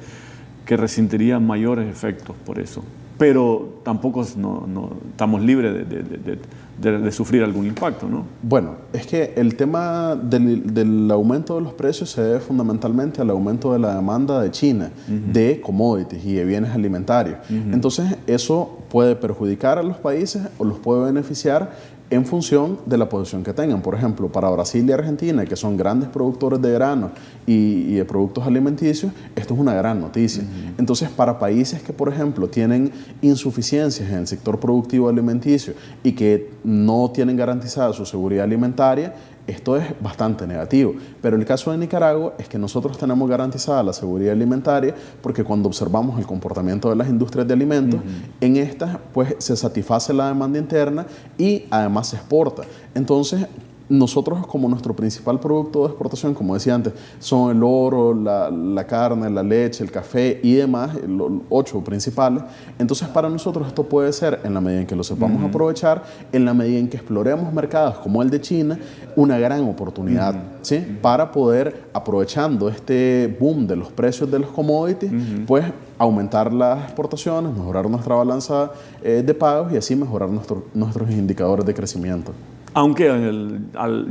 que 0.65 0.77
resentiría 0.77 1.39
mayores 1.39 1.89
efectos 1.89 2.35
por 2.45 2.59
eso. 2.59 2.83
Pero 3.21 3.81
tampoco 3.85 4.27
no, 4.37 4.91
estamos 5.13 5.43
libres 5.43 5.89
de 5.89 6.39
de, 6.81 7.13
sufrir 7.13 7.43
algún 7.43 7.67
impacto, 7.67 8.09
¿no? 8.09 8.25
Bueno, 8.43 8.77
es 8.93 9.07
que 9.07 9.35
el 9.37 9.55
tema 9.57 10.17
del, 10.17 11.11
aumento 11.11 11.57
de 11.57 11.61
los 11.63 11.73
precios 11.75 12.11
se 12.11 12.23
debe 12.23 12.41
fundamentalmente 12.41 13.21
al 13.21 13.31
aumento 13.31 13.73
de 13.73 13.79
la 13.79 13.95
demanda 13.95 14.41
de 14.41 14.51
China 14.51 14.91
de 15.07 15.61
commodities 15.61 16.25
y 16.25 16.35
de 16.35 16.45
bienes 16.45 16.71
alimentarios. 16.71 17.39
Entonces, 17.49 18.17
eso 18.27 18.79
puede 18.89 19.15
perjudicar 19.17 19.79
a 19.79 19.83
los 19.83 19.99
países 19.99 20.43
o 20.59 20.65
los 20.65 20.79
puede 20.79 21.05
beneficiar 21.05 21.73
en 22.11 22.27
función 22.27 22.79
de 22.87 22.99
la 22.99 23.09
posición 23.09 23.45
que 23.45 23.53
tengan. 23.53 23.83
Por 23.83 23.95
ejemplo, 23.95 24.29
para 24.29 24.51
Brasil 24.51 24.85
y 24.89 24.93
Argentina, 24.93 25.45
que 25.47 25.55
son 25.55 25.77
grandes 25.77 26.09
productores 26.09 26.61
de 26.61 26.73
grano 26.73 27.13
y, 27.47 27.95
de 27.95 28.05
productos 28.05 28.45
alimenticios, 28.47 29.13
esto 29.37 29.55
es 29.55 29.61
una 29.61 29.75
gran 29.75 30.01
noticia. 30.01 30.43
Entonces, 30.77 31.09
para 31.09 31.39
países 31.39 31.83
que, 31.83 31.93
por 31.93 32.09
ejemplo, 32.09 32.49
tienen 32.49 32.91
insuficiencias 33.23 34.11
en 34.11 34.19
el 34.19 34.27
sector 34.27 34.59
productivo 34.59 35.09
alimenticio 35.09 35.75
y 36.03 36.13
que 36.13 36.51
no 36.65 37.11
tienen 37.15 37.37
garantizada 37.37 37.93
su 37.93 38.05
seguridad 38.05 38.45
alimentaria, 38.45 39.15
esto 39.47 39.77
es 39.77 39.85
bastante 40.01 40.47
negativo. 40.47 40.95
Pero 41.21 41.37
el 41.37 41.45
caso 41.45 41.71
de 41.71 41.79
Nicaragua 41.79 42.35
es 42.39 42.49
que 42.49 42.59
nosotros 42.59 42.99
tenemos 42.99 43.29
garantizada 43.29 43.83
la 43.83 43.93
seguridad 43.93 44.33
alimentaria 44.33 44.95
porque 45.23 45.45
cuando 45.45 45.69
observamos 45.69 46.19
el 46.19 46.27
comportamiento 46.27 46.89
de 46.91 46.97
las 46.97 47.09
industrias 47.09 47.47
de 47.47 47.55
alimentos, 47.55 48.01
en 48.41 48.57
estas 48.57 48.99
pues 49.13 49.35
se 49.39 49.57
satisface 49.57 50.13
la 50.13 50.29
demanda 50.29 50.59
interna 50.59 51.07
y 51.39 51.65
además 51.71 52.09
se 52.09 52.17
exporta. 52.17 52.63
Entonces, 52.95 53.47
nosotros 53.91 54.47
como 54.47 54.69
nuestro 54.69 54.95
principal 54.95 55.41
producto 55.41 55.81
de 55.81 55.87
exportación, 55.89 56.33
como 56.33 56.55
decía 56.55 56.77
antes, 56.77 56.93
son 57.19 57.57
el 57.57 57.63
oro, 57.65 58.15
la, 58.15 58.87
carne, 58.87 59.29
la 59.29 59.43
leche, 59.43 59.83
el 59.83 59.91
café 59.91 60.41
y 60.43 60.55
demás, 60.55 60.95
los 61.07 61.33
ocho 61.51 61.83
principales. 61.83 62.45
Entonces 62.79 63.09
para 63.09 63.29
nosotros 63.29 63.67
esto 63.67 63.83
puede 63.83 64.13
ser, 64.13 64.41
en 64.45 64.55
la 64.55 64.61
medida 64.61 64.81
en 64.81 64.87
que 64.87 64.95
lo 64.95 65.03
sepamos 65.03 65.43
aprovechar, 65.43 66.05
en 66.33 66.45
la 66.45 66.55
medida 66.55 66.79
en 66.79 66.89
que 66.89 66.97
exploremos 66.99 67.53
mercados 67.53 67.97
como 67.97 68.23
el 68.23 68.31
de 68.31 68.41
China, 68.41 68.79
una 69.17 69.39
gran 69.39 69.69
oportunidad 69.69 70.37
¿sí? 70.63 70.79
para 71.03 71.33
poder, 71.33 71.89
aprovechando 71.93 72.69
este 72.69 73.37
boom 73.41 73.67
de 73.67 73.75
los 73.75 73.91
precios 73.91 74.31
de 74.31 74.39
los 74.39 74.51
commodities, 74.51 75.11
pues 75.49 75.65
aumentar 75.99 76.53
las 76.53 76.85
exportaciones, 76.85 77.53
mejorar 77.53 77.91
nuestra 77.91 78.15
balanza 78.15 78.71
eh, 79.03 79.23
de 79.27 79.35
pagos 79.35 79.73
y 79.73 79.77
así 79.77 79.97
mejorar 79.97 80.31
nuestros 80.31 81.11
indicadores 81.11 81.67
de 81.67 81.75
crecimiento. 81.75 82.33
Aunque 82.75 83.11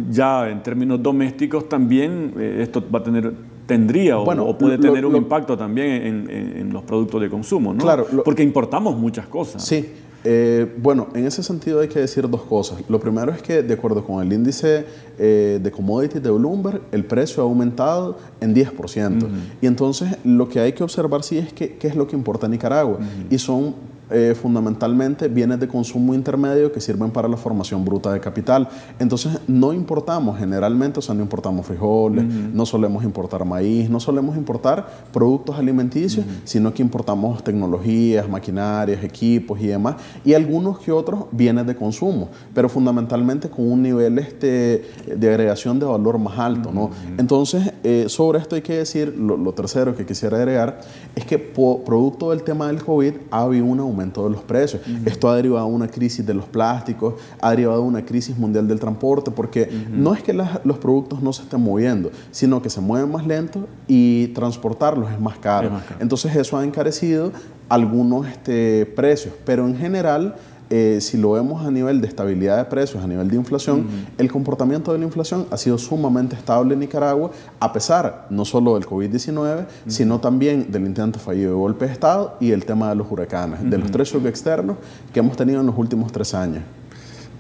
ya 0.10 0.50
en 0.50 0.64
términos 0.64 1.02
domésticos 1.02 1.70
también 1.70 2.34
eh, 2.38 2.60
esto 2.62 2.84
va 2.94 3.00
a 3.00 3.04
tener 3.04 3.34
tendría 3.66 4.18
o, 4.18 4.58
puede 4.58 4.80
tener 4.80 5.06
un 5.06 5.16
impacto 5.16 5.56
también 5.56 6.28
en, 6.28 6.74
los 6.74 6.82
productos 6.84 7.22
de 7.22 7.30
consumo, 7.30 7.72
¿no? 7.72 7.84
Claro. 7.84 8.08
Porque 8.26 8.42
importamos 8.42 8.98
muchas 8.98 9.28
cosas. 9.28 9.64
Sí. 9.64 9.86
Eh, 10.24 10.76
bueno, 10.78 11.08
en 11.14 11.26
ese 11.26 11.44
sentido 11.44 11.80
hay 11.80 11.88
que 11.88 12.00
decir 12.00 12.30
dos 12.30 12.42
cosas. 12.42 12.82
Lo 12.90 13.00
primero 13.00 13.32
es 13.32 13.42
que, 13.42 13.64
de 13.64 13.74
acuerdo 13.74 14.04
con 14.04 14.26
el 14.26 14.34
índice 14.34 14.86
eh, 15.18 15.60
de 15.62 15.72
commodities 15.72 16.22
de 16.22 16.30
Bloomberg, 16.30 16.82
el 16.92 17.06
precio 17.06 17.44
ha 17.44 17.46
aumentado 17.46 18.18
en 18.42 18.54
10%. 18.54 19.28
Y 19.62 19.68
entonces 19.68 20.18
lo 20.26 20.50
que 20.50 20.60
hay 20.60 20.74
que 20.74 20.84
observar 20.84 21.24
sí 21.24 21.38
es 21.38 21.54
que, 21.54 21.78
qué 21.78 21.88
es 21.88 21.96
lo 21.96 22.08
que 22.08 22.16
importa 22.16 22.48
a 22.48 22.50
Nicaragua. 22.50 23.00
Y 23.30 23.38
son 23.38 23.76
eh, 24.12 24.34
fundamentalmente 24.34 25.28
bienes 25.28 25.60
de 25.60 25.68
consumo 25.68 26.16
intermedio 26.16 26.72
que 26.72 26.82
sirven 26.82 27.12
para 27.12 27.28
la 27.28 27.38
formación 27.38 27.86
bruta 27.86 28.12
de 28.12 28.20
capital. 28.20 28.68
Entonces, 28.98 29.40
no 29.48 29.72
importamos 29.72 30.40
generalmente, 30.40 30.98
o 30.98 31.02
sea, 31.02 31.14
no 31.14 31.22
importamos 31.22 31.66
frijoles, 31.68 32.26
no 32.26 32.66
solemos 32.66 33.04
importar 33.04 33.46
maíz, 33.46 33.88
no 33.88 34.00
solemos 34.00 34.36
importar 34.36 35.06
productos 35.14 35.58
alimenticios, 35.58 36.26
sino 36.44 36.74
que 36.74 36.82
importamos 36.82 37.44
tecnologías, 37.44 38.28
maquinarias, 38.28 39.04
equipos 39.04 39.62
y 39.62 39.68
demás, 39.68 39.98
y 40.26 40.34
algunos 40.34 40.80
que 40.80 40.92
otros 40.92 41.26
bienes 41.32 41.68
de 41.68 41.76
consumo, 41.76 42.30
pero 42.54 42.68
fundamentalmente 42.68 43.50
con 43.50 43.72
un 43.72 43.84
nivel 43.84 44.18
este, 44.18 44.86
de 45.06 45.30
agregación 45.30 45.80
de 45.80 45.86
valor 45.86 46.18
más 46.18 46.40
alto. 46.40 46.72
¿no? 46.72 46.90
Entonces, 47.18 47.74
eh, 47.84 48.06
sobre 48.08 48.40
esto 48.40 48.56
hay 48.56 48.62
que 48.62 48.78
decir, 48.78 49.16
lo, 49.16 49.52
tercero 49.54 49.96
que 49.96 50.06
quisiera 50.06 50.38
agregar, 50.38 50.82
es 51.16 51.26
que 51.26 51.38
producto 51.38 52.32
del 52.32 52.42
tema 52.44 52.68
del 52.68 52.84
COVID 52.84 53.14
ha 53.32 53.42
habido 53.42 53.66
una 53.66 53.84
aumento 53.84 53.99
de 54.00 54.30
los 54.30 54.42
precios. 54.42 54.82
Esto 55.06 55.30
ha 55.30 55.36
derivado 55.36 55.68
de 55.68 55.74
una 55.74 55.88
crisis 55.88 56.26
de 56.26 56.34
los 56.34 56.46
plásticos, 56.46 57.16
ha 57.42 57.52
derivado 57.52 57.82
de 57.82 57.88
una 57.88 58.06
crisis 58.06 58.38
mundial 58.38 58.68
del 58.68 58.80
transporte, 58.80 59.32
porque 59.32 59.70
no 59.92 60.14
es 60.14 60.24
que 60.24 60.34
los 60.34 60.78
productos 60.80 61.22
no 61.22 61.34
se 61.34 61.44
estén 61.44 61.62
moviendo, 61.62 62.12
sino 62.32 62.62
que 62.62 62.70
se 62.70 62.82
mueven 62.82 63.12
más 63.12 63.26
lento 63.26 63.68
y 63.88 64.28
transportarlos 64.28 65.12
es 65.12 65.20
más 65.20 65.38
caro. 65.38 65.72
Entonces 66.00 66.36
eso 66.36 66.58
ha 66.58 66.64
encarecido 66.64 67.32
algunos 67.68 68.28
este, 68.28 68.86
precios, 68.86 69.34
pero 69.46 69.68
en 69.68 69.78
general 69.78 70.36
eh, 70.70 71.00
si 71.02 71.18
lo 71.18 71.32
vemos 71.32 71.66
a 71.66 71.72
nivel 71.72 72.00
de 72.00 72.08
estabilidad 72.08 72.58
de 72.58 72.66
precios, 72.66 73.04
a 73.04 73.08
nivel 73.08 73.28
de 73.28 73.36
inflación, 73.36 73.88
el 74.18 74.32
comportamiento 74.32 74.92
de 74.92 75.00
la 75.00 75.06
inflación 75.06 75.48
ha 75.50 75.58
sido 75.58 75.78
sumamente 75.78 76.36
estable 76.36 76.74
en 76.74 76.82
Nicaragua, 76.82 77.32
a 77.60 77.74
pesar 77.74 78.28
no 78.30 78.46
solo 78.46 78.76
del 78.76 78.86
COVID-19, 78.86 79.66
sino 79.88 80.20
también 80.20 80.72
del 80.72 80.86
intento 80.86 81.18
fallido 81.18 81.52
de 81.52 81.58
golpe 81.58 81.88
de 81.88 81.94
Estado 81.94 82.38
y 82.40 82.52
el 82.52 82.66
tema 82.66 82.90
de 82.90 82.96
los 82.96 83.12
huracanes, 83.12 83.68
de 83.68 83.78
los 83.78 83.90
tres 83.90 84.10
shocks 84.10 84.28
externos 84.28 84.78
que 85.12 85.20
hemos 85.20 85.36
tenido 85.36 85.60
en 85.62 85.66
los 85.66 85.78
últimos 85.78 86.12
tres 86.12 86.34
años. 86.34 86.64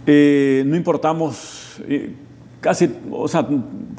Eh, 0.07 0.63
no 0.65 0.75
importamos 0.75 1.81
eh, 1.87 2.15
casi, 2.61 2.93
o 3.11 3.27
sea, 3.27 3.47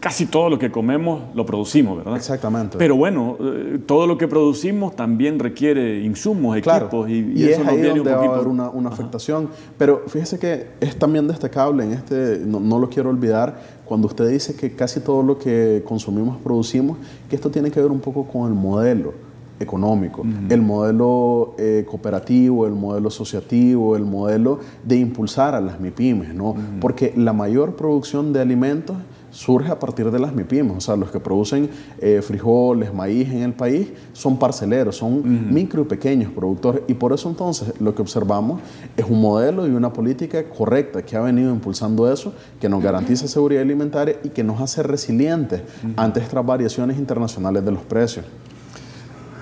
casi 0.00 0.26
todo 0.26 0.50
lo 0.50 0.58
que 0.58 0.70
comemos 0.70 1.22
lo 1.34 1.44
producimos, 1.46 1.98
¿verdad? 1.98 2.16
Exactamente. 2.16 2.78
Pero 2.78 2.96
bueno, 2.96 3.36
eh, 3.40 3.78
todo 3.86 4.06
lo 4.06 4.18
que 4.18 4.28
producimos 4.28 4.96
también 4.96 5.38
requiere 5.38 6.00
insumos, 6.00 6.56
equipos 6.56 7.08
y, 7.08 7.32
y, 7.34 7.44
eso 7.44 7.62
es 7.62 7.68
ahí 7.68 7.82
donde 7.82 8.12
va 8.12 8.22
a 8.22 8.34
haber 8.34 8.48
una, 8.48 8.68
una 8.70 8.90
afectación. 8.90 9.48
Pero 9.78 10.02
fíjese 10.06 10.38
que 10.38 10.68
es 10.80 10.98
también 10.98 11.26
destacable 11.28 11.84
en 11.84 11.92
este, 11.92 12.40
no, 12.44 12.60
no, 12.60 12.78
lo 12.78 12.88
quiero 12.88 13.10
olvidar, 13.10 13.60
cuando 13.84 14.06
usted 14.06 14.28
dice 14.28 14.54
que 14.54 14.72
casi 14.74 15.00
todo 15.00 15.22
lo 15.22 15.38
que 15.38 15.82
consumimos 15.86 16.38
producimos, 16.38 16.98
que 17.28 17.36
esto 17.36 17.50
tiene 17.50 17.70
que 17.70 17.80
ver 17.80 17.90
un 17.90 18.00
poco 18.00 18.24
con 18.24 18.48
el 18.48 18.54
modelo 18.54 19.29
económico, 19.60 20.24
el 20.48 20.62
modelo 20.62 21.54
eh, 21.58 21.84
cooperativo, 21.88 22.66
el 22.66 22.72
modelo 22.72 23.08
asociativo, 23.08 23.94
el 23.94 24.06
modelo 24.06 24.58
de 24.82 24.96
impulsar 24.96 25.54
a 25.54 25.60
las 25.60 25.78
MIPIMES, 25.78 26.34
¿no? 26.34 26.56
Porque 26.80 27.12
la 27.14 27.34
mayor 27.34 27.76
producción 27.76 28.32
de 28.32 28.40
alimentos 28.40 28.96
surge 29.30 29.70
a 29.70 29.78
partir 29.78 30.10
de 30.10 30.18
las 30.18 30.34
MIPIMES, 30.34 30.76
o 30.76 30.80
sea, 30.80 30.96
los 30.96 31.10
que 31.10 31.20
producen 31.20 31.70
eh, 31.98 32.20
frijoles, 32.22 32.92
maíz 32.92 33.28
en 33.28 33.42
el 33.42 33.52
país 33.52 33.88
son 34.12 34.38
parceleros, 34.38 34.96
son 34.96 35.52
micro 35.52 35.82
y 35.82 35.84
pequeños 35.84 36.32
productores. 36.32 36.82
Y 36.88 36.94
por 36.94 37.12
eso 37.12 37.28
entonces 37.28 37.72
lo 37.80 37.94
que 37.94 38.02
observamos 38.02 38.60
es 38.96 39.04
un 39.04 39.20
modelo 39.20 39.66
y 39.66 39.70
una 39.70 39.92
política 39.92 40.42
correcta 40.48 41.02
que 41.02 41.16
ha 41.16 41.20
venido 41.20 41.52
impulsando 41.52 42.10
eso, 42.10 42.32
que 42.60 42.68
nos 42.68 42.82
garantiza 42.82 43.28
seguridad 43.28 43.62
alimentaria 43.62 44.16
y 44.24 44.30
que 44.30 44.42
nos 44.42 44.60
hace 44.60 44.82
resilientes 44.82 45.62
ante 45.96 46.20
estas 46.20 46.44
variaciones 46.44 46.98
internacionales 46.98 47.64
de 47.64 47.70
los 47.70 47.82
precios. 47.82 48.24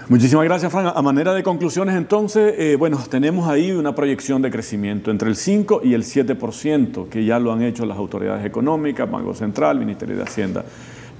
Muchísimas 0.08 0.46
gracias, 0.46 0.72
Fran. 0.72 0.90
A 0.94 1.02
manera 1.02 1.34
de 1.34 1.42
conclusiones, 1.42 1.94
entonces, 1.94 2.54
eh, 2.56 2.76
bueno, 2.76 2.98
tenemos 3.10 3.46
ahí 3.46 3.72
una 3.72 3.94
proyección 3.94 4.40
de 4.40 4.50
crecimiento 4.50 5.10
entre 5.10 5.28
el 5.28 5.36
5 5.36 5.82
y 5.84 5.92
el 5.92 6.02
7%, 6.02 7.10
que 7.10 7.26
ya 7.26 7.38
lo 7.38 7.52
han 7.52 7.60
hecho 7.60 7.84
las 7.84 7.98
autoridades 7.98 8.46
económicas, 8.46 9.10
Banco 9.10 9.34
Central, 9.34 9.78
Ministerio 9.78 10.16
de 10.16 10.22
Hacienda. 10.22 10.64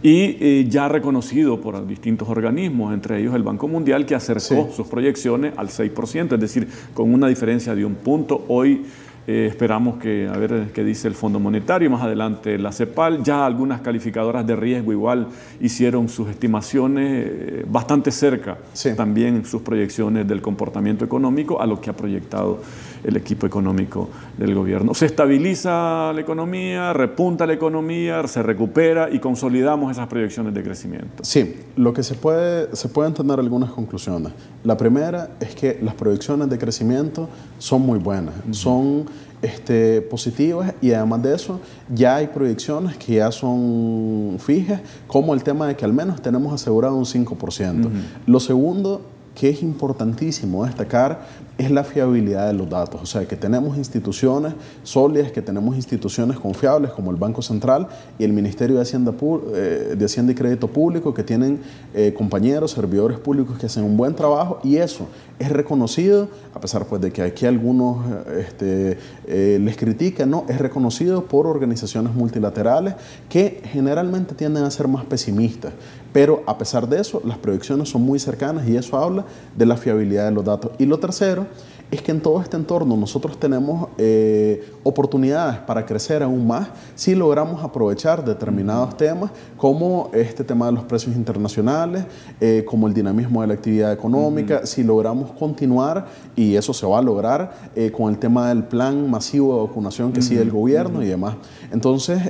Y 0.02 0.38
eh, 0.40 0.66
ya 0.70 0.88
reconocido 0.88 1.60
por 1.60 1.86
distintos 1.86 2.30
organismos, 2.30 2.94
entre 2.94 3.20
ellos 3.20 3.34
el 3.34 3.42
Banco 3.42 3.68
Mundial, 3.68 4.06
que 4.06 4.14
acercó 4.14 4.70
sus 4.74 4.86
proyecciones 4.86 5.52
al 5.58 5.68
6%, 5.68 6.32
es 6.32 6.40
decir, 6.40 6.66
con 6.94 7.12
una 7.12 7.28
diferencia 7.28 7.74
de 7.74 7.84
un 7.84 7.96
punto. 7.96 8.46
Hoy 8.48 8.86
eh, 9.30 9.44
esperamos 9.44 9.98
que, 9.98 10.26
a 10.26 10.38
ver 10.38 10.68
qué 10.72 10.82
dice 10.82 11.06
el 11.06 11.12
Fondo 11.12 11.38
Monetario, 11.38 11.90
más 11.90 12.02
adelante. 12.02 12.56
La 12.56 12.72
CEPAL, 12.72 13.22
ya 13.22 13.44
algunas 13.44 13.82
calificadoras 13.82 14.46
de 14.46 14.56
riesgo 14.56 14.90
igual 14.90 15.26
hicieron 15.60 16.08
sus 16.08 16.30
estimaciones 16.30 17.26
eh, 17.30 17.64
bastante 17.68 18.10
cerca, 18.10 18.56
también 18.96 19.44
sus 19.44 19.60
proyecciones 19.60 20.26
del 20.26 20.40
comportamiento 20.40 21.04
económico 21.04 21.60
a 21.60 21.66
lo 21.66 21.78
que 21.78 21.90
ha 21.90 21.92
proyectado 21.92 22.62
el 23.04 23.16
equipo 23.16 23.46
económico 23.46 24.08
del 24.36 24.54
gobierno. 24.54 24.94
Se 24.94 25.06
estabiliza 25.06 26.12
la 26.12 26.20
economía, 26.20 26.92
repunta 26.92 27.46
la 27.46 27.52
economía, 27.52 28.26
se 28.26 28.42
recupera 28.42 29.08
y 29.10 29.18
consolidamos 29.18 29.92
esas 29.92 30.06
proyecciones 30.08 30.54
de 30.54 30.62
crecimiento. 30.62 31.22
Sí, 31.22 31.56
lo 31.76 31.92
que 31.92 32.02
se 32.02 32.14
puede, 32.14 32.74
se 32.74 32.88
pueden 32.88 33.14
tener 33.14 33.38
algunas 33.38 33.70
conclusiones. 33.70 34.32
La 34.64 34.76
primera 34.76 35.30
es 35.40 35.54
que 35.54 35.78
las 35.82 35.94
proyecciones 35.94 36.48
de 36.48 36.58
crecimiento 36.58 37.28
son 37.58 37.82
muy 37.82 37.98
buenas, 37.98 38.34
son 38.50 39.06
este, 39.42 40.02
positivas 40.02 40.74
y 40.80 40.92
además 40.92 41.22
de 41.22 41.34
eso 41.34 41.60
ya 41.94 42.16
hay 42.16 42.26
proyecciones 42.26 42.96
que 42.96 43.14
ya 43.14 43.30
son 43.30 44.36
fijas, 44.40 44.80
como 45.06 45.34
el 45.34 45.42
tema 45.42 45.66
de 45.68 45.76
que 45.76 45.84
al 45.84 45.92
menos 45.92 46.20
tenemos 46.20 46.52
asegurado 46.52 46.96
un 46.96 47.04
5%. 47.04 47.88
Lo 48.26 48.40
segundo 48.40 49.02
que 49.38 49.48
es 49.48 49.62
importantísimo 49.62 50.66
destacar 50.66 51.20
es 51.58 51.70
la 51.70 51.82
fiabilidad 51.82 52.46
de 52.46 52.52
los 52.52 52.68
datos, 52.70 53.00
o 53.02 53.06
sea, 53.06 53.26
que 53.26 53.36
tenemos 53.36 53.76
instituciones 53.76 54.54
sólidas, 54.84 55.32
que 55.32 55.42
tenemos 55.42 55.74
instituciones 55.74 56.38
confiables 56.38 56.92
como 56.92 57.10
el 57.10 57.16
Banco 57.16 57.42
Central 57.42 57.88
y 58.16 58.24
el 58.24 58.32
Ministerio 58.32 58.76
de 58.76 58.82
Hacienda, 58.82 59.12
eh, 59.54 59.94
de 59.96 60.04
Hacienda 60.04 60.32
y 60.32 60.34
Crédito 60.36 60.68
Público, 60.68 61.12
que 61.12 61.24
tienen 61.24 61.60
eh, 61.94 62.14
compañeros, 62.16 62.72
servidores 62.72 63.18
públicos 63.18 63.58
que 63.58 63.66
hacen 63.66 63.82
un 63.82 63.96
buen 63.96 64.14
trabajo 64.14 64.60
y 64.62 64.76
eso 64.76 65.08
es 65.38 65.50
reconocido, 65.50 66.28
a 66.54 66.60
pesar 66.60 66.84
pues, 66.86 67.00
de 67.00 67.12
que 67.12 67.22
aquí 67.22 67.46
algunos 67.46 68.04
este, 68.38 68.98
eh, 69.26 69.58
les 69.60 69.76
critican, 69.76 70.30
¿no? 70.30 70.44
es 70.48 70.58
reconocido 70.58 71.24
por 71.24 71.46
organizaciones 71.46 72.14
multilaterales 72.14 72.94
que 73.28 73.62
generalmente 73.64 74.34
tienden 74.34 74.64
a 74.64 74.70
ser 74.70 74.88
más 74.88 75.04
pesimistas. 75.04 75.72
Pero 76.12 76.42
a 76.46 76.56
pesar 76.56 76.88
de 76.88 77.00
eso, 77.00 77.20
las 77.24 77.38
proyecciones 77.38 77.88
son 77.88 78.02
muy 78.02 78.18
cercanas 78.18 78.66
y 78.68 78.76
eso 78.76 78.96
habla 78.96 79.24
de 79.56 79.66
la 79.66 79.76
fiabilidad 79.76 80.24
de 80.26 80.32
los 80.32 80.44
datos. 80.44 80.72
Y 80.78 80.86
lo 80.86 80.98
tercero 80.98 81.46
es 81.90 82.02
que 82.02 82.10
en 82.10 82.20
todo 82.20 82.40
este 82.42 82.56
entorno 82.56 82.96
nosotros 82.96 83.38
tenemos 83.38 83.88
eh, 83.96 84.72
oportunidades 84.82 85.58
para 85.60 85.86
crecer 85.86 86.22
aún 86.22 86.46
más 86.46 86.68
si 86.94 87.14
logramos 87.14 87.62
aprovechar 87.64 88.22
determinados 88.24 88.96
temas 88.96 89.30
como 89.56 90.10
este 90.12 90.44
tema 90.44 90.66
de 90.66 90.72
los 90.72 90.84
precios 90.84 91.16
internacionales, 91.16 92.04
eh, 92.40 92.64
como 92.66 92.86
el 92.86 92.94
dinamismo 92.94 93.40
de 93.40 93.46
la 93.46 93.54
actividad 93.54 93.92
económica, 93.92 94.66
si 94.66 94.82
logramos 94.82 95.30
continuar, 95.32 96.06
y 96.36 96.56
eso 96.56 96.74
se 96.74 96.86
va 96.86 96.98
a 96.98 97.02
lograr, 97.02 97.70
eh, 97.74 97.90
con 97.90 98.12
el 98.12 98.18
tema 98.18 98.48
del 98.48 98.64
plan 98.64 99.10
masivo 99.10 99.56
de 99.56 99.68
vacunación 99.68 100.12
que 100.12 100.20
sigue 100.20 100.42
el 100.42 100.50
gobierno 100.50 101.02
y 101.02 101.06
demás. 101.06 101.36
Entonces, 101.72 102.20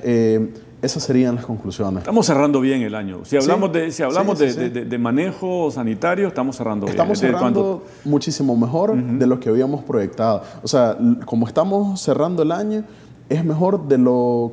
esas 0.81 1.03
serían 1.03 1.35
las 1.35 1.45
conclusiones. 1.45 1.99
Estamos 1.99 2.27
cerrando 2.27 2.61
bien 2.61 2.83
el 2.83 2.95
año. 2.95 3.25
Si 3.25 3.37
hablamos, 3.37 3.73
de, 3.73 3.91
si 3.91 4.03
hablamos 4.03 4.39
de, 4.39 4.99
manejo 4.99 5.71
sanitario, 5.71 6.29
estamos 6.29 6.57
cerrando 6.57 6.87
bien. 6.87 6.95
Estamos 6.95 7.19
cerrando 7.19 7.83
muchísimo 8.05 8.57
mejor 8.57 8.97
de 8.97 9.27
lo 9.27 9.41
que 9.41 9.49
habíamos 9.49 9.83
proyectado. 9.83 10.43
O 10.63 10.69
sea, 10.69 10.97
como 11.25 11.49
estamos 11.49 12.01
cerrando 12.01 12.43
el 12.43 12.53
año, 12.53 12.85
es 13.29 13.45
mejor 13.45 13.89
de 13.89 13.99
lo 13.99 14.53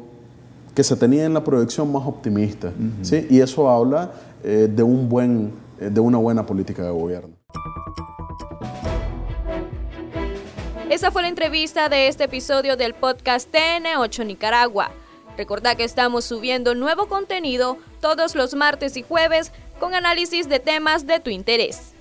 que 0.74 0.84
se 0.84 0.96
tenía 0.96 1.26
en 1.26 1.34
la 1.34 1.44
proyección 1.44 1.92
más 1.92 2.06
optimista. 2.08 2.72
¿sí? 3.02 3.28
Y 3.30 3.40
eso 3.40 3.70
habla 3.70 4.12
eh, 4.44 4.68
de, 4.70 4.84
un 4.84 5.08
buen, 5.08 5.54
eh, 5.80 5.90
de 5.92 6.00
una 6.00 6.18
buena 6.18 6.46
política 6.46 6.84
de 6.84 6.90
gobierno. 6.90 7.36
Esa 10.90 11.12
fue 11.12 11.22
la 11.22 11.28
entrevista 11.28 11.88
de 11.90 12.08
este 12.08 12.24
episodio 12.24 12.78
del 12.78 12.94
podcast 12.94 13.54
TN8 13.54 14.26
Nicaragua. 14.26 14.92
Recordá 15.38 15.76
que 15.76 15.84
estamos 15.84 16.26
subiendo 16.26 16.76
nuevo 16.76 17.08
contenido 17.08 17.78
todos 18.02 18.36
los 18.36 18.54
martes 18.54 18.96
y 18.98 19.04
jueves 19.04 19.52
con 19.80 19.94
análisis 19.94 20.48
de 20.48 20.60
temas 20.60 21.06
de 21.08 21.20
tu 21.20 21.30
interés. 21.30 21.95